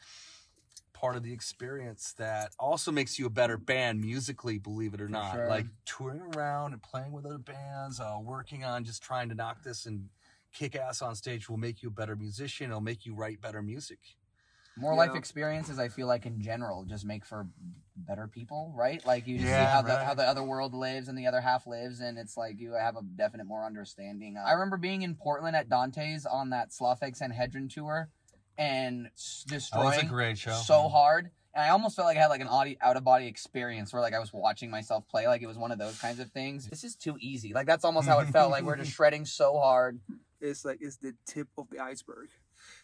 part 0.93 1.15
of 1.15 1.21
the 1.21 1.31
experience 1.31 2.13
that 2.17 2.51
also 2.59 2.91
makes 2.91 3.19
you 3.19 3.27
a 3.27 3.29
better 3.29 3.55
band 3.55 4.01
musically 4.01 4.57
believe 4.57 4.95
it 4.95 5.01
or 5.01 5.07
not. 5.07 5.35
sure. 5.35 5.47
like 5.47 5.65
touring 5.85 6.21
around 6.35 6.73
and 6.73 6.81
playing 6.81 7.11
with 7.11 7.23
other 7.23 7.37
bands 7.37 7.99
uh, 7.99 8.17
working 8.19 8.63
on 8.63 8.83
just 8.83 9.03
trying 9.03 9.29
to 9.29 9.35
knock 9.35 9.61
this 9.61 9.85
and 9.85 10.09
kick 10.53 10.75
ass 10.75 11.03
on 11.03 11.13
stage 11.13 11.47
will 11.47 11.57
make 11.57 11.83
you 11.83 11.89
a 11.89 11.91
better 11.91 12.15
musician. 12.15 12.71
It'll 12.71 12.81
make 12.81 13.05
you 13.05 13.13
write 13.13 13.39
better 13.41 13.61
music 13.61 13.99
More 14.77 14.93
Yeah. 14.93 14.97
life 14.99 15.15
experiences, 15.15 15.79
I 15.79 15.87
feel 15.89 16.07
like 16.07 16.25
in 16.25 16.39
general, 16.41 16.85
just 16.85 17.03
make 17.05 17.25
for 17.25 17.47
better 17.95 18.27
people, 18.27 18.71
right? 18.75 19.03
Like 19.05 19.25
you 19.27 19.37
just 19.39 19.47
see 19.49 19.53
Yeah, 19.53 19.67
how 19.67 19.81
the 19.81 19.97
how 19.97 20.13
the 20.13 20.23
other 20.27 20.43
world 20.43 20.73
lives 20.73 21.07
and 21.07 21.17
the 21.17 21.25
other 21.27 21.41
half 21.41 21.65
lives, 21.65 21.99
and 21.99 22.17
it's 22.17 22.37
like 22.37 22.59
you 22.59 22.73
have 22.73 22.95
a 22.95 23.01
definite 23.01 23.45
more 23.47 23.65
understanding. 23.65 24.37
I 24.37 24.51
remember 24.53 24.77
being 24.77 25.01
in 25.01 25.15
Portland 25.15 25.55
at 25.55 25.67
Dante's 25.67 26.25
on 26.25 26.51
that 26.51 26.69
Slavek 26.69 27.15
Sanhedrin 27.15 27.69
tour, 27.69 28.09
and 28.57 29.07
s- 29.07 29.43
oh, 29.47 29.49
that 29.49 29.55
was 29.55 29.63
destroying 29.63 30.05
a 30.05 30.09
great 30.09 30.37
show 30.37 30.51
so 30.53 30.87
hard. 30.89 31.31
And 31.55 31.65
I 31.65 31.69
almost 31.69 31.95
felt 31.95 32.05
like 32.05 32.17
I 32.17 32.21
had 32.21 32.27
like 32.27 32.41
an 32.41 32.47
audio, 32.47 32.75
out 32.81 32.97
of 32.97 33.03
body 33.03 33.25
experience 33.25 33.91
where 33.91 34.01
like 34.01 34.13
I 34.13 34.19
was 34.19 34.31
watching 34.31 34.69
myself 34.69 35.07
play, 35.07 35.25
like 35.27 35.41
it 35.41 35.47
was 35.47 35.57
one 35.57 35.71
of 35.71 35.79
those 35.79 35.97
kinds 35.99 36.19
of 36.19 36.29
things. 36.31 36.67
This 36.67 36.83
is 36.83 36.95
too 36.95 37.17
easy. 37.19 37.51
Like 37.51 37.65
that's 37.65 37.83
almost 37.83 38.07
how 38.07 38.19
it 38.19 38.27
felt. 38.27 38.51
Like 38.51 38.63
we're 38.63 38.75
just 38.77 38.91
shredding 38.95 39.25
so 39.25 39.57
hard. 39.57 39.99
it's 40.39 40.63
like 40.63 40.77
it's 40.81 40.97
the 40.97 41.15
tip 41.25 41.47
of 41.57 41.67
the 41.71 41.79
iceberg 41.79 42.29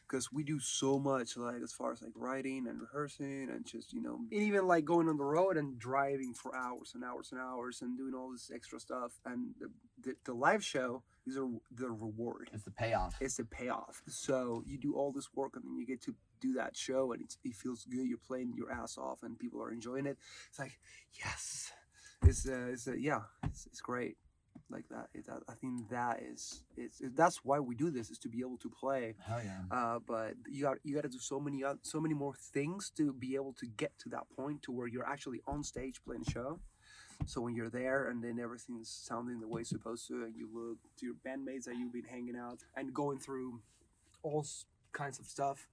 because 0.07 0.31
we 0.31 0.43
do 0.43 0.59
so 0.59 0.99
much 0.99 1.37
like 1.37 1.61
as 1.63 1.71
far 1.71 1.91
as 1.91 2.01
like 2.01 2.11
writing 2.15 2.67
and 2.67 2.81
rehearsing 2.81 3.49
and 3.49 3.65
just 3.65 3.93
you 3.93 4.01
know 4.01 4.19
and 4.31 4.41
even 4.41 4.67
like 4.67 4.85
going 4.85 5.09
on 5.09 5.17
the 5.17 5.23
road 5.23 5.57
and 5.57 5.79
driving 5.79 6.33
for 6.33 6.55
hours 6.55 6.91
and 6.95 7.03
hours 7.03 7.29
and 7.31 7.39
hours 7.39 7.81
and 7.81 7.97
doing 7.97 8.13
all 8.13 8.31
this 8.31 8.51
extra 8.53 8.79
stuff 8.79 9.19
and 9.25 9.53
the, 9.59 9.69
the, 10.01 10.15
the 10.25 10.33
live 10.33 10.63
show 10.63 11.03
is 11.25 11.37
a, 11.37 11.49
the 11.71 11.89
reward. 11.89 12.49
It's 12.53 12.63
the 12.63 12.71
payoff. 12.71 13.15
it's 13.21 13.37
the 13.37 13.45
payoff. 13.45 14.01
So 14.07 14.63
you 14.65 14.77
do 14.77 14.95
all 14.95 15.11
this 15.11 15.29
work 15.33 15.55
and 15.55 15.63
then 15.63 15.77
you 15.77 15.85
get 15.85 16.01
to 16.03 16.15
do 16.41 16.53
that 16.53 16.75
show 16.75 17.13
and 17.13 17.21
it's, 17.21 17.37
it 17.43 17.55
feels 17.55 17.85
good. 17.85 18.05
You're 18.05 18.17
playing 18.17 18.53
your 18.57 18.71
ass 18.71 18.97
off 18.97 19.23
and 19.23 19.39
people 19.39 19.61
are 19.61 19.71
enjoying 19.71 20.05
it. 20.05 20.17
It's 20.49 20.59
like 20.59 20.77
yes. 21.13 21.71
It's 22.25 22.47
uh, 22.47 22.67
it's 22.71 22.87
uh, 22.87 22.93
yeah 22.93 23.21
it's, 23.43 23.65
it's 23.65 23.81
great 23.81 24.15
like 24.69 24.87
that 24.89 25.07
it, 25.13 25.25
I- 25.29 25.53
think 25.55 25.89
that 25.89 26.21
is 26.21 26.63
it's 26.77 27.01
it, 27.01 27.15
that's 27.15 27.43
why 27.43 27.59
we 27.59 27.75
do 27.75 27.89
this 27.91 28.09
is 28.09 28.17
to 28.19 28.29
be 28.29 28.39
able 28.39 28.57
to 28.57 28.69
play 28.69 29.15
Hell 29.25 29.41
yeah. 29.43 29.61
uh, 29.77 29.99
but 30.05 30.33
you 30.49 30.63
got 30.63 30.77
you 30.83 30.95
got 30.95 31.03
to 31.03 31.09
do 31.09 31.19
so 31.19 31.39
many 31.39 31.63
oth- 31.63 31.79
so 31.83 31.99
many 31.99 32.13
more 32.13 32.33
things 32.35 32.91
to 32.97 33.13
be 33.13 33.35
able 33.35 33.53
to 33.53 33.65
get 33.67 33.91
to 33.99 34.09
that 34.09 34.23
point 34.35 34.61
to 34.63 34.71
where 34.71 34.87
you're 34.87 35.05
actually 35.07 35.41
on 35.47 35.63
stage 35.63 36.01
playing 36.05 36.23
a 36.27 36.31
show 36.31 36.59
so 37.25 37.39
when 37.41 37.55
you're 37.55 37.69
there 37.69 38.07
and 38.09 38.23
then 38.23 38.39
everything's 38.39 38.89
sounding 38.89 39.39
the 39.39 39.47
way 39.47 39.61
it's 39.61 39.69
supposed 39.69 40.07
to 40.07 40.23
and 40.23 40.35
you 40.35 40.49
look 40.53 40.77
to 40.97 41.05
your 41.05 41.15
bandmates 41.25 41.65
that 41.65 41.75
you've 41.77 41.93
been 41.93 42.03
hanging 42.03 42.35
out 42.35 42.59
and 42.75 42.93
going 42.93 43.19
through 43.19 43.61
all 44.23 44.45
kinds 44.91 45.19
of 45.19 45.25
stuff 45.25 45.67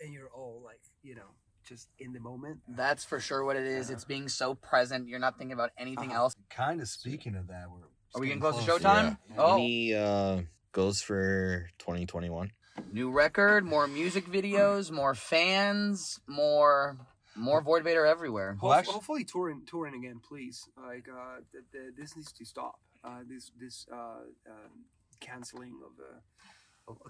and 0.00 0.12
you're 0.12 0.30
all 0.30 0.60
like 0.64 0.80
you 1.02 1.14
know 1.14 1.30
just 1.64 1.88
in 1.98 2.12
the 2.12 2.20
moment 2.20 2.60
That's 2.68 3.04
for 3.04 3.18
sure 3.18 3.42
what 3.44 3.56
it 3.56 3.64
is. 3.66 3.90
It's 3.90 4.04
being 4.04 4.28
so 4.28 4.54
present. 4.54 5.08
You're 5.08 5.18
not 5.18 5.36
thinking 5.36 5.52
about 5.52 5.70
anything 5.76 6.10
Uh-huh. 6.10 6.18
else. 6.26 6.35
Kind 6.50 6.80
of 6.80 6.88
speaking 6.88 7.34
of 7.36 7.48
that 7.48 7.64
we're 7.70 7.78
Are 8.14 8.20
we 8.20 8.28
getting 8.28 8.40
getting 8.40 8.40
close 8.40 8.64
to 8.64 8.70
close. 8.70 8.82
showtime? 8.82 9.18
Yeah. 9.30 9.36
Oh, 9.38 9.56
he 9.58 9.94
uh, 9.94 10.40
goals 10.72 11.00
for 11.00 11.68
2021? 11.78 12.50
new 12.92 13.10
record, 13.10 13.64
more 13.64 13.86
music 13.86 14.26
videos, 14.26 14.90
more 14.90 15.14
fans, 15.14 16.20
more 16.26 16.98
more 17.34 17.60
Void 17.62 17.84
Vator 17.84 18.08
everywhere. 18.08 18.56
Well, 18.62 18.72
actually- 18.72 18.94
hopefully 18.94 19.24
touring 19.24 19.62
touring 19.66 19.94
again 19.94 20.20
please 20.26 20.60
like 20.76 21.06
uh 21.08 21.40
the, 21.52 21.60
the, 21.72 21.92
this 21.96 22.16
needs 22.16 22.32
to 22.32 22.44
stop 22.46 22.76
uh 23.04 23.20
this 23.28 23.50
this 23.60 23.86
uh 23.92 24.20
um, 24.50 24.84
canceling 25.20 25.74
of 25.84 25.96
the 25.96 26.04
of 26.04 26.20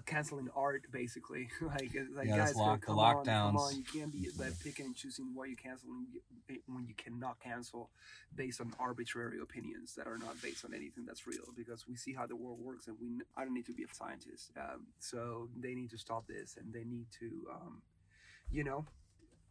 canceling 0.05 0.49
art 0.55 0.83
basically. 0.91 1.49
like 1.61 1.91
like 2.15 2.27
Yeah, 2.27 2.37
guys, 2.37 2.55
lock- 2.55 2.81
come 2.81 2.97
on, 2.99 3.25
come 3.25 3.25
lockdowns. 3.25 3.59
on, 3.59 3.75
you 3.77 3.83
can't 3.83 4.11
be 4.11 4.29
like 4.37 4.59
picking 4.63 4.85
and 4.87 4.95
choosing 4.95 5.33
what 5.35 5.49
you 5.49 5.55
cancel 5.55 5.89
when 5.89 6.07
you- 6.11 6.21
when 6.67 6.85
you 6.87 6.93
cannot 6.95 7.39
cancel 7.39 7.89
based 8.35 8.61
on 8.61 8.73
arbitrary 8.79 9.39
opinions 9.41 9.95
that 9.95 10.07
are 10.07 10.17
not 10.17 10.41
based 10.41 10.63
on 10.63 10.73
anything 10.73 11.03
that's 11.05 11.27
real. 11.27 11.43
Because 11.55 11.85
we 11.87 11.95
see 11.95 12.13
how 12.13 12.25
the 12.25 12.35
world 12.37 12.59
works, 12.59 12.87
and 12.87 12.97
we 12.99 13.21
I 13.35 13.43
don't 13.43 13.53
need 13.53 13.65
to 13.67 13.73
be 13.73 13.83
a 13.83 13.93
scientist, 13.93 14.51
um, 14.57 14.87
so 14.99 15.49
they 15.55 15.75
need 15.75 15.89
to 15.91 15.97
stop 15.97 16.25
this, 16.27 16.55
and 16.57 16.73
they 16.73 16.83
need 16.85 17.07
to, 17.19 17.47
um, 17.51 17.81
you 18.49 18.63
know. 18.63 18.85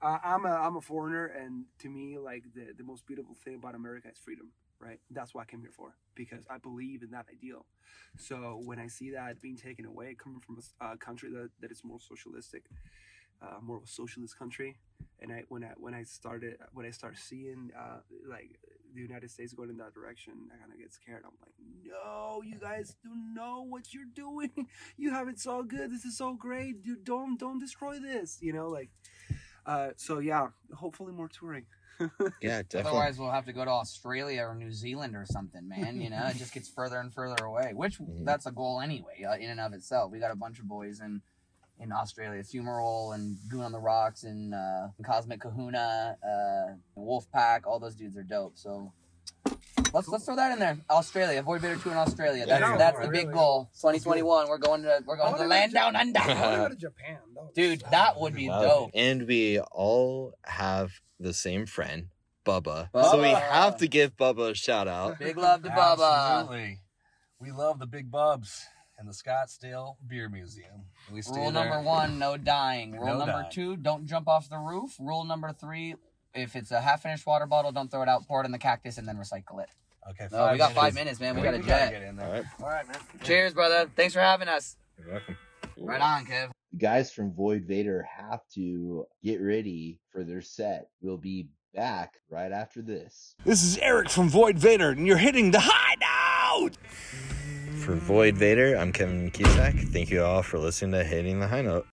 I 0.03 0.19
I'm 0.25 0.45
a 0.45 0.51
I'm 0.53 0.77
a 0.77 0.81
foreigner, 0.81 1.27
and 1.27 1.65
to 1.79 1.89
me, 1.89 2.19
like 2.19 2.45
the 2.55 2.73
the 2.77 2.85
most 2.85 3.07
beautiful 3.07 3.35
thing 3.35 3.55
about 3.57 3.75
America 3.75 4.09
is 4.11 4.19
freedom, 4.19 4.53
right? 4.81 5.01
That's 5.11 5.35
what 5.35 5.43
I 5.43 5.45
came 5.45 5.61
here 5.61 5.71
for 5.75 5.95
because 6.15 6.45
I 6.51 6.59
believe 6.59 7.03
in 7.03 7.11
that 7.11 7.27
ideal. 7.33 7.67
So 8.19 8.61
when 8.65 8.79
I 8.79 8.89
see 8.89 9.11
that 9.11 9.41
being 9.41 9.57
taken 9.57 9.85
away, 9.87 10.15
coming 10.23 10.41
from 10.41 10.59
a 10.81 10.97
country 10.97 11.31
that, 11.31 11.51
that 11.61 11.71
is 11.71 11.83
more 11.85 11.99
socialistic, 12.01 12.65
uh, 13.43 13.59
more 13.61 13.77
of 13.77 13.85
a 13.85 13.87
socialist 13.87 14.39
country, 14.39 14.77
and 15.21 15.33
I 15.33 15.45
when 15.49 15.65
I 15.65 15.73
when 15.77 15.95
I 15.95 16.05
started 16.05 16.57
when 16.73 16.87
I 16.87 16.91
start 16.91 17.17
seeing 17.19 17.71
uh, 17.79 17.99
like 18.29 18.59
the 18.95 19.03
United 19.03 19.31
States 19.31 19.53
going 19.53 19.71
in 19.71 19.77
that 19.79 19.95
direction, 19.95 20.33
I 20.53 20.57
kind 20.59 20.73
of 20.73 20.79
get 20.79 20.93
scared. 20.93 21.23
I'm 21.25 21.33
like, 21.43 21.53
no, 21.85 22.43
you 22.43 22.59
guys 22.59 22.97
do 23.03 23.11
know 23.35 23.65
what 23.69 23.93
you're 23.93 24.05
doing. 24.15 24.51
You 24.97 25.11
have 25.11 25.29
it 25.29 25.39
so 25.39 25.63
good. 25.63 25.93
This 25.93 26.05
is 26.05 26.17
so 26.17 26.35
great. 26.35 26.83
Dude, 26.83 27.05
don't 27.05 27.39
don't 27.39 27.59
destroy 27.59 27.99
this. 27.99 28.39
You 28.41 28.53
know, 28.53 28.69
like. 28.69 28.91
Uh, 29.67 29.91
so 29.97 30.21
yeah, 30.21 30.49
hopefully 30.75 31.13
more 31.13 31.29
touring. 31.29 31.67
Yeah, 31.99 32.63
definitely. 32.63 32.81
Otherwise, 32.81 33.19
we'll 33.19 33.31
have 33.31 33.47
to 33.47 33.53
go 33.53 33.65
to 33.65 33.71
Australia 33.71 34.43
or 34.43 34.55
New 34.55 34.73
Zealand 34.73 35.17
or 35.17 35.25
something, 35.27 35.67
man. 35.69 36.01
You 36.01 36.11
know, 36.11 36.27
it 36.27 36.37
just 36.37 36.53
gets 36.53 36.69
further 36.69 36.99
and 37.01 37.13
further 37.13 37.45
away. 37.45 37.73
Which 37.75 37.99
Mhm. 37.99 38.25
that's 38.25 38.47
a 38.47 38.53
goal 38.53 38.81
anyway, 38.81 39.23
uh, 39.25 39.37
in 39.37 39.51
and 39.51 39.61
of 39.61 39.73
itself. 39.73 40.11
We 40.13 40.19
got 40.19 40.31
a 40.31 40.37
bunch 40.37 40.59
of 40.59 40.69
boys 40.69 41.01
in 41.01 41.23
in 41.79 41.93
Australia, 41.93 42.43
Fumarole 42.43 43.15
and 43.15 43.37
Goon 43.51 43.61
on 43.61 43.71
the 43.71 43.79
Rocks 43.79 44.23
and 44.25 44.55
uh, 44.55 44.89
Cosmic 45.05 45.41
Kahuna, 45.43 46.17
uh, 46.25 46.75
Wolfpack. 46.99 47.67
All 47.67 47.79
those 47.79 47.95
dudes 47.95 48.17
are 48.17 48.23
dope. 48.23 48.57
So 48.57 48.93
let's 49.97 50.09
let's 50.09 50.25
throw 50.25 50.37
that 50.37 50.53
in 50.53 50.59
there. 50.59 50.79
Australia, 50.91 51.41
avoid 51.41 51.63
Bitter 51.63 51.77
Two 51.77 51.91
in 51.91 51.97
Australia. 51.97 52.47
That's 52.47 52.61
Yeah, 52.61 52.77
that's 52.77 52.99
the 53.01 53.09
really. 53.09 53.25
big 53.25 53.33
goal. 53.33 53.71
2021. 53.81 54.49
We're 54.49 54.59
going 54.59 54.83
to 54.83 55.03
we're 55.07 55.17
going 55.17 55.33
to 55.35 55.39
the 55.43 55.49
land 55.49 55.73
down 55.73 55.97
under. 55.97 56.21
I 56.21 56.27
want 56.29 56.39
to 56.53 56.57
go 56.59 56.69
to 56.69 56.77
Japan. 56.77 57.19
That 57.35 57.55
Dude, 57.55 57.83
that 57.91 58.21
would 58.21 58.35
be 58.35 58.49
Wow. 58.49 58.63
dope. 58.63 58.91
And 58.95 59.27
we 59.27 59.59
all 59.61 60.35
have 60.45 60.93
the 61.19 61.33
same 61.33 61.67
friend, 61.67 62.09
Bubba. 62.45 62.89
So 62.95 63.21
we 63.21 63.29
have 63.29 63.79
to 63.79 63.89
give 63.89 64.17
Bubba 64.17 64.51
a 64.51 64.55
shout 64.55 64.87
out. 64.89 65.19
Big 65.19 65.37
love 65.37 65.63
to 65.63 65.71
Bubba. 65.71 66.41
Absolutely. 66.41 66.81
We 67.41 67.51
love 67.53 67.79
the 67.79 67.87
big 67.87 68.11
bubs 68.11 68.65
and 68.99 69.07
the 69.07 69.13
Scottsdale 69.13 69.97
Beer 70.07 70.29
Museum. 70.29 70.87
We 71.13 71.21
stay 71.23 71.35
Rule 71.41 71.51
there. 71.53 71.65
number 71.69 71.83
one, 71.83 72.19
no 72.19 72.37
dying. 72.39 72.93
Rule 72.93 73.05
No 73.07 73.19
number 73.19 73.33
dying. 73.33 73.51
two, 73.53 73.77
don't 73.77 74.07
jump 74.07 74.27
off 74.27 74.49
the 74.49 74.57
roof. 74.59 74.97
Rule 74.99 75.25
number 75.25 75.53
three, 75.53 75.97
if 76.35 76.57
it's 76.57 76.71
a 76.71 76.81
half 76.81 77.03
finished 77.03 77.27
water 77.27 77.45
bottle, 77.47 77.73
don't 77.73 77.91
throw 77.91 78.01
it 78.03 78.09
out, 78.09 78.27
pour 78.27 78.41
it 78.43 78.47
in 78.47 78.53
the 78.53 78.59
cactus, 78.59 78.97
and 78.97 79.07
then 79.07 79.17
recycle 79.19 79.63
it. 79.63 79.69
Okay, 80.11 80.29
No, 80.31 80.53
we 80.53 80.59
got 80.59 80.73
five 80.73 80.95
minutes. 80.95 81.19
minutes, 81.19 81.21
man. 81.21 81.35
We 81.35 81.41
We 81.43 81.45
got 81.45 81.55
a 81.55 81.59
gotta 81.59 81.69
jet. 81.69 81.91
get 82.01 82.03
in 82.09 82.17
there. 82.17 82.27
All 82.27 82.33
right. 82.33 82.45
All 82.61 82.69
right, 82.69 82.87
man. 82.89 82.97
Cheers, 83.25 83.55
brother. 83.55 83.91
Thanks 83.97 84.15
for 84.15 84.21
having 84.21 84.49
us. 84.49 84.77
You're 84.99 85.11
welcome. 85.13 85.37
Right 85.79 86.01
on, 86.01 86.25
Kev. 86.27 86.51
The 86.73 86.79
guys 86.79 87.11
from 87.13 87.33
Void 87.35 87.67
Vator 87.69 88.03
have 88.05 88.41
to 88.55 89.07
get 89.23 89.41
ready 89.43 89.99
for 90.11 90.25
their 90.25 90.41
set. 90.41 90.89
We'll 91.03 91.17
be 91.19 91.49
back 91.75 92.15
right 92.31 92.53
after 92.53 92.83
this. 92.83 93.35
This 93.45 93.63
is 93.63 93.77
Erik 93.79 94.09
from 94.09 94.29
Void 94.29 94.57
Vator, 94.57 94.93
and 94.93 95.07
you're 95.07 95.17
hitting 95.19 95.51
the 95.51 95.61
High 95.63 95.97
Note. 96.61 96.77
For 97.85 97.95
Void 97.95 98.37
Vator, 98.37 98.79
I'm 98.79 98.93
Kevin 98.93 99.31
Cusack. 99.31 99.75
Thank 99.93 100.11
you 100.11 100.25
all 100.25 100.43
for 100.43 100.59
listening 100.59 100.93
to 100.93 101.05
Hitting 101.05 101.41
the 101.41 101.49
High 101.49 101.63
Note. 101.63 101.87